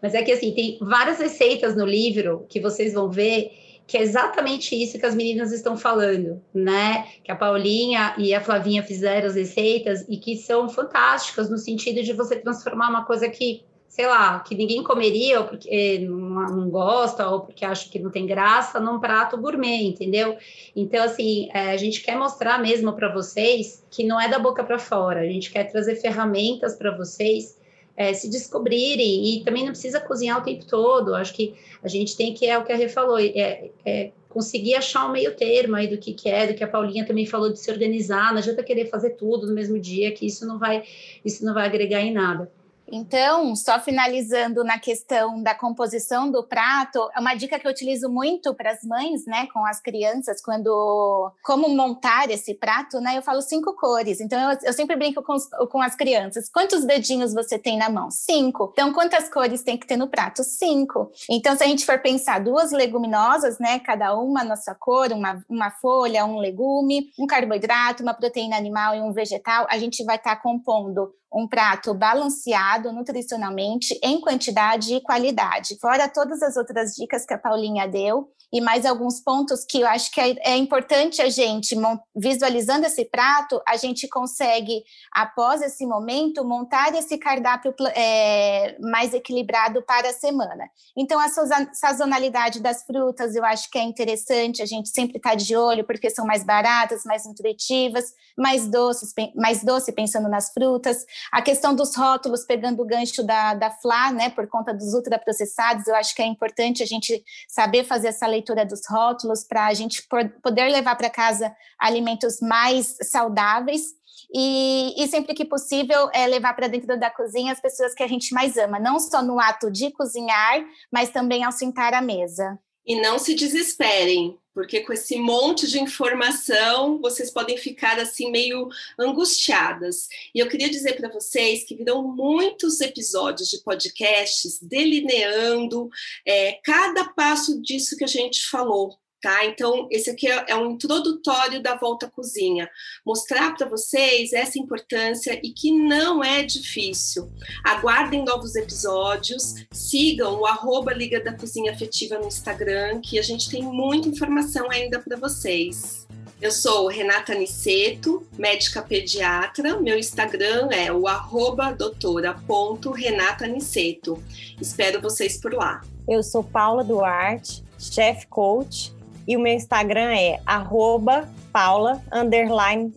Mas 0.00 0.14
é 0.14 0.22
que 0.22 0.30
assim, 0.30 0.52
tem 0.52 0.78
várias 0.80 1.18
receitas 1.18 1.76
no 1.76 1.84
livro 1.84 2.46
que 2.48 2.60
vocês 2.60 2.94
vão 2.94 3.10
ver 3.10 3.50
que 3.88 3.96
é 3.96 4.02
exatamente 4.02 4.80
isso 4.80 4.98
que 4.98 5.06
as 5.06 5.14
meninas 5.14 5.50
estão 5.50 5.74
falando, 5.74 6.42
né? 6.52 7.06
Que 7.24 7.32
a 7.32 7.36
Paulinha 7.36 8.14
e 8.18 8.34
a 8.34 8.40
Flavinha 8.40 8.82
fizeram 8.82 9.26
as 9.26 9.34
receitas 9.34 10.04
e 10.10 10.18
que 10.18 10.36
são 10.36 10.68
fantásticas 10.68 11.48
no 11.48 11.56
sentido 11.56 12.02
de 12.02 12.12
você 12.12 12.36
transformar 12.36 12.90
uma 12.90 13.06
coisa 13.06 13.30
que 13.30 13.64
sei 13.88 14.06
lá, 14.06 14.40
que 14.40 14.54
ninguém 14.54 14.82
comeria, 14.82 15.40
ou 15.40 15.46
porque 15.46 15.98
não, 15.98 16.68
gosta, 16.68 17.26
ou 17.28 17.40
porque 17.40 17.64
acha 17.64 17.88
que 17.88 17.98
não 17.98 18.10
tem 18.10 18.26
graça, 18.26 18.78
num 18.78 19.00
prato 19.00 19.36
gourmet, 19.36 19.82
entendeu? 19.82 20.36
Então, 20.76 21.02
assim, 21.02 21.48
é, 21.52 21.72
a 21.72 21.76
gente 21.76 22.02
quer 22.02 22.16
mostrar 22.16 22.60
mesmo 22.60 22.92
para 22.92 23.12
vocês 23.12 23.84
que 23.90 24.04
não 24.04 24.20
é 24.20 24.28
da 24.28 24.38
boca 24.38 24.62
para 24.62 24.78
fora, 24.78 25.20
a 25.20 25.26
gente 25.26 25.50
quer 25.50 25.64
trazer 25.64 25.96
ferramentas 25.96 26.76
para 26.76 26.94
vocês 26.94 27.58
é, 27.96 28.12
se 28.12 28.30
descobrirem 28.30 29.34
e 29.34 29.42
também 29.42 29.64
não 29.64 29.72
precisa 29.72 29.98
cozinhar 29.98 30.38
o 30.38 30.44
tempo 30.44 30.64
todo. 30.66 31.16
Acho 31.16 31.34
que 31.34 31.56
a 31.82 31.88
gente 31.88 32.16
tem 32.16 32.32
que, 32.32 32.46
é 32.46 32.56
o 32.56 32.64
que 32.64 32.72
a 32.72 32.76
Rê 32.76 32.88
falou, 32.88 33.18
é, 33.18 33.70
é 33.84 34.12
conseguir 34.28 34.76
achar 34.76 35.08
um 35.08 35.10
meio 35.10 35.34
termo 35.34 35.74
aí 35.74 35.88
do 35.88 35.98
que, 35.98 36.12
que 36.12 36.28
é, 36.28 36.46
do 36.46 36.54
que 36.54 36.62
a 36.62 36.68
Paulinha 36.68 37.04
também 37.04 37.26
falou 37.26 37.50
de 37.52 37.58
se 37.58 37.68
organizar, 37.70 38.30
não 38.30 38.38
adianta 38.38 38.62
querer 38.62 38.86
fazer 38.86 39.10
tudo 39.10 39.48
no 39.48 39.54
mesmo 39.54 39.80
dia, 39.80 40.12
que 40.12 40.26
isso 40.26 40.46
não 40.46 40.60
vai, 40.60 40.84
isso 41.24 41.44
não 41.44 41.52
vai 41.52 41.66
agregar 41.66 42.00
em 42.00 42.12
nada. 42.12 42.48
Então, 42.90 43.54
só 43.54 43.78
finalizando 43.78 44.64
na 44.64 44.78
questão 44.78 45.42
da 45.42 45.54
composição 45.54 46.30
do 46.30 46.42
prato, 46.42 47.08
é 47.14 47.20
uma 47.20 47.34
dica 47.34 47.58
que 47.58 47.66
eu 47.66 47.70
utilizo 47.70 48.08
muito 48.08 48.54
para 48.54 48.72
as 48.72 48.82
mães, 48.82 49.26
né, 49.26 49.46
com 49.52 49.64
as 49.66 49.80
crianças, 49.80 50.40
quando 50.40 51.32
como 51.44 51.68
montar 51.68 52.30
esse 52.30 52.54
prato, 52.54 53.00
né? 53.00 53.16
Eu 53.16 53.22
falo 53.22 53.42
cinco 53.42 53.74
cores. 53.74 54.20
Então, 54.20 54.50
eu, 54.50 54.58
eu 54.64 54.72
sempre 54.72 54.96
brinco 54.96 55.22
com, 55.22 55.36
com 55.70 55.82
as 55.82 55.94
crianças. 55.94 56.48
Quantos 56.48 56.84
dedinhos 56.84 57.34
você 57.34 57.58
tem 57.58 57.78
na 57.78 57.88
mão? 57.88 58.10
Cinco. 58.10 58.70
Então, 58.72 58.92
quantas 58.92 59.28
cores 59.28 59.62
tem 59.62 59.76
que 59.76 59.86
ter 59.86 59.96
no 59.96 60.08
prato? 60.08 60.42
Cinco. 60.42 61.10
Então, 61.30 61.56
se 61.56 61.64
a 61.64 61.66
gente 61.66 61.84
for 61.84 61.98
pensar 61.98 62.40
duas 62.40 62.72
leguminosas, 62.72 63.58
né, 63.58 63.78
cada 63.78 64.14
uma 64.16 64.42
na 64.44 64.56
sua 64.56 64.74
cor, 64.74 65.12
uma, 65.12 65.42
uma 65.48 65.70
folha, 65.70 66.24
um 66.24 66.38
legume, 66.38 67.10
um 67.18 67.26
carboidrato, 67.26 68.02
uma 68.02 68.14
proteína 68.14 68.56
animal 68.56 68.94
e 68.94 69.00
um 69.00 69.12
vegetal, 69.12 69.66
a 69.68 69.78
gente 69.78 70.04
vai 70.04 70.16
estar 70.16 70.36
tá 70.36 70.42
compondo 70.42 71.12
um 71.32 71.46
prato 71.46 71.94
balanceado 71.94 72.92
nutricionalmente 72.92 73.98
em 74.02 74.20
quantidade 74.20 74.94
e 74.94 75.00
qualidade. 75.00 75.78
Fora 75.80 76.08
todas 76.08 76.42
as 76.42 76.56
outras 76.56 76.94
dicas 76.94 77.26
que 77.26 77.34
a 77.34 77.38
Paulinha 77.38 77.86
deu 77.86 78.32
e 78.52 78.60
mais 78.60 78.86
alguns 78.86 79.20
pontos 79.20 79.64
que 79.64 79.80
eu 79.80 79.86
acho 79.86 80.10
que 80.10 80.20
é, 80.20 80.36
é 80.52 80.56
importante 80.56 81.20
a 81.20 81.28
gente 81.28 81.76
visualizando 82.16 82.86
esse 82.86 83.04
prato, 83.04 83.60
a 83.66 83.76
gente 83.76 84.08
consegue 84.08 84.82
após 85.12 85.60
esse 85.60 85.86
momento 85.86 86.44
montar 86.44 86.94
esse 86.94 87.18
cardápio 87.18 87.74
é, 87.94 88.76
mais 88.80 89.12
equilibrado 89.12 89.82
para 89.82 90.08
a 90.08 90.12
semana. 90.12 90.70
Então 90.96 91.20
a 91.20 91.28
sazonalidade 91.72 92.60
das 92.60 92.84
frutas 92.84 93.34
eu 93.34 93.44
acho 93.44 93.70
que 93.70 93.78
é 93.78 93.82
interessante 93.82 94.62
a 94.62 94.66
gente 94.66 94.88
sempre 94.88 95.18
estar 95.18 95.30
tá 95.30 95.36
de 95.36 95.54
olho 95.54 95.84
porque 95.84 96.08
são 96.08 96.26
mais 96.26 96.42
baratas, 96.42 97.04
mais 97.04 97.26
nutritivas, 97.26 98.14
mais 98.36 98.66
doces, 98.66 99.12
mais 99.34 99.62
doce 99.62 99.92
pensando 99.92 100.28
nas 100.28 100.52
frutas. 100.52 101.04
A 101.30 101.42
questão 101.42 101.74
dos 101.74 101.94
rótulos, 101.94 102.44
pegando 102.44 102.82
o 102.82 102.86
gancho 102.86 103.22
da, 103.22 103.54
da 103.54 103.70
FLA, 103.70 104.12
né, 104.12 104.30
por 104.30 104.46
conta 104.48 104.72
dos 104.72 104.94
ultraprocessados, 104.94 105.86
eu 105.86 105.94
acho 105.94 106.14
que 106.14 106.22
é 106.22 106.26
importante 106.26 106.82
a 106.82 106.86
gente 106.86 107.22
saber 107.48 107.84
fazer 107.84 108.08
essa 108.08 108.26
leitura 108.26 108.37
dos 108.42 108.80
rótulos 108.88 109.44
para 109.44 109.66
a 109.66 109.74
gente 109.74 110.06
poder 110.42 110.68
levar 110.70 110.96
para 110.96 111.10
casa 111.10 111.54
alimentos 111.78 112.40
mais 112.40 112.96
saudáveis 113.02 113.98
e, 114.32 114.94
e, 115.02 115.08
sempre 115.08 115.34
que 115.34 115.44
possível 115.44 116.10
é 116.12 116.26
levar 116.26 116.54
para 116.54 116.68
dentro 116.68 116.98
da 116.98 117.10
cozinha 117.10 117.52
as 117.52 117.60
pessoas 117.60 117.94
que 117.94 118.02
a 118.02 118.06
gente 118.06 118.34
mais 118.34 118.56
ama, 118.58 118.78
não 118.78 119.00
só 119.00 119.22
no 119.22 119.40
ato 119.40 119.70
de 119.70 119.90
cozinhar, 119.90 120.64
mas 120.92 121.10
também 121.10 121.44
ao 121.44 121.52
sentar 121.52 121.94
à 121.94 122.02
mesa. 122.02 122.58
E 122.86 123.00
não 123.00 123.18
se 123.18 123.34
desesperem, 123.34 124.38
porque 124.58 124.80
com 124.80 124.92
esse 124.92 125.16
monte 125.20 125.68
de 125.68 125.78
informação 125.78 126.98
vocês 127.00 127.30
podem 127.30 127.56
ficar 127.56 127.96
assim 128.00 128.28
meio 128.28 128.68
angustiadas. 128.98 130.08
E 130.34 130.40
eu 130.40 130.48
queria 130.48 130.68
dizer 130.68 130.96
para 130.96 131.08
vocês 131.08 131.62
que 131.62 131.76
virão 131.76 132.02
muitos 132.02 132.80
episódios 132.80 133.50
de 133.50 133.62
podcasts 133.62 134.58
delineando 134.60 135.88
é, 136.26 136.58
cada 136.64 137.04
passo 137.10 137.62
disso 137.62 137.96
que 137.96 138.02
a 138.02 138.08
gente 138.08 138.48
falou. 138.48 138.98
Tá? 139.20 139.44
Então, 139.46 139.88
esse 139.90 140.10
aqui 140.10 140.28
é, 140.28 140.44
é 140.48 140.56
um 140.56 140.70
introdutório 140.70 141.60
da 141.60 141.74
Volta 141.74 142.06
à 142.06 142.10
Cozinha. 142.10 142.70
Mostrar 143.04 143.56
para 143.56 143.66
vocês 143.66 144.32
essa 144.32 144.60
importância 144.60 145.40
e 145.42 145.50
que 145.50 145.72
não 145.72 146.22
é 146.22 146.44
difícil. 146.44 147.28
Aguardem 147.64 148.24
novos 148.24 148.54
episódios, 148.54 149.56
sigam 149.72 150.38
o 150.38 150.46
arroba 150.46 150.94
Liga 150.94 151.20
da 151.20 151.32
Cozinha 151.32 151.72
Afetiva 151.72 152.16
no 152.16 152.28
Instagram, 152.28 153.00
que 153.00 153.18
a 153.18 153.22
gente 153.22 153.50
tem 153.50 153.60
muita 153.60 154.08
informação 154.08 154.70
ainda 154.70 155.00
para 155.00 155.16
vocês. 155.16 156.06
Eu 156.40 156.52
sou 156.52 156.86
Renata 156.86 157.34
Niceto, 157.34 158.24
médica 158.38 158.80
pediatra. 158.80 159.80
Meu 159.80 159.98
Instagram 159.98 160.68
é 160.70 160.92
o 160.92 161.08
arroba 161.08 161.72
doutora.renataniceto. 161.72 164.22
Espero 164.60 165.02
vocês 165.02 165.40
por 165.40 165.52
lá. 165.52 165.80
Eu 166.06 166.22
sou 166.22 166.44
Paula 166.44 166.84
Duarte, 166.84 167.64
chef 167.76 168.24
coach 168.28 168.96
e 169.28 169.36
o 169.36 169.40
meu 169.40 169.52
Instagram 169.52 170.10
é 170.14 170.40
arroba 170.46 171.28
paula, 171.52 172.02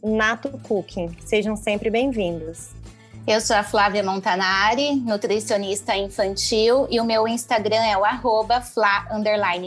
nato 0.01 0.49
cooking. 0.63 1.11
Sejam 1.25 1.57
sempre 1.57 1.89
bem-vindos. 1.89 2.69
Eu 3.27 3.41
sou 3.41 3.53
a 3.53 3.63
Flávia 3.63 4.01
Montanari, 4.01 4.95
nutricionista 4.95 5.93
infantil, 5.93 6.87
e 6.89 7.01
o 7.01 7.03
meu 7.03 7.27
Instagram 7.27 7.83
é 7.83 7.97
o 7.97 8.05
arroba 8.05 8.61
fla, 8.61 9.05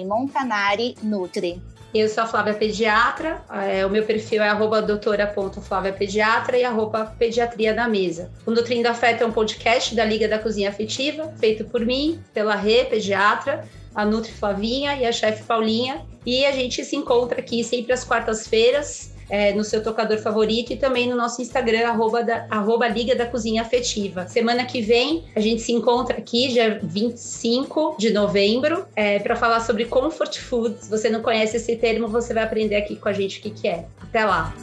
montanari, 0.07 0.97
nutri. 1.03 1.61
Eu 1.95 2.09
sou 2.09 2.25
a 2.25 2.27
Flávia 2.27 2.55
Pediatra, 2.55 3.45
é, 3.53 3.85
o 3.87 3.91
meu 3.91 4.05
perfil 4.05 4.43
é 4.43 4.49
arroba 4.49 4.81
doutora.flaviapediatra 4.81 6.57
e 6.57 6.65
arroba 6.65 7.15
pediatria 7.19 7.75
da 7.75 7.87
mesa. 7.87 8.33
O 8.45 8.51
Nutrindo 8.51 8.89
Afeto 8.89 9.23
é 9.23 9.27
um 9.27 9.33
podcast 9.33 9.95
da 9.95 10.05
Liga 10.05 10.27
da 10.27 10.39
Cozinha 10.39 10.71
Afetiva, 10.71 11.33
feito 11.39 11.65
por 11.67 11.85
mim, 11.85 12.21
pela 12.33 12.57
Rê, 12.57 12.87
pediatra, 12.87 13.69
a 13.95 14.05
Nutri 14.05 14.33
Flavinha 14.33 14.97
e 14.97 15.07
a 15.07 15.13
chefe 15.13 15.45
Paulinha. 15.45 16.05
E 16.25 16.45
a 16.47 16.53
gente 16.53 16.85
se 16.85 16.97
encontra 16.97 17.41
aqui 17.41 17.63
sempre 17.63 17.93
às 17.93 18.05
quartas-feiras, 18.05 19.15
é, 19.29 19.53
no 19.53 19.65
seu 19.65 19.83
tocador 19.83 20.19
favorito 20.19 20.73
e 20.73 20.77
também 20.77 21.09
no 21.09 21.17
nosso 21.17 21.41
Instagram, 21.41 21.89
arroba, 21.89 22.23
da, 22.23 22.47
arroba 22.51 22.87
Liga 22.89 23.15
da 23.15 23.27
Cozinha 23.27 23.63
Afetiva. 23.63 24.27
Semana 24.27 24.65
que 24.65 24.81
vem 24.81 25.25
a 25.35 25.41
gente 25.41 25.63
se 25.63 25.73
encontra 25.73 26.19
aqui, 26.19 26.49
dia 26.49 26.79
25 26.83 27.97
de 27.99 28.11
novembro, 28.11 28.87
é, 28.95 29.19
para 29.19 29.37
falar 29.37 29.61
sobre 29.61 29.87
comfort 29.87 30.39
food. 30.39 30.77
Se 30.81 30.91
você 30.91 31.09
não 31.09 31.23
conhece 31.23 31.57
esse 31.57 31.77
termo, 31.77 32.09
você 32.09 32.35
vai 32.35 32.45
aprender 32.45 32.77
aqui 32.77 32.97
com 32.97 33.09
a 33.09 33.13
gente 33.13 33.39
o 33.39 33.43
que, 33.43 33.51
que 33.51 33.69
é. 33.69 33.87
Até 34.01 34.25
lá! 34.25 34.55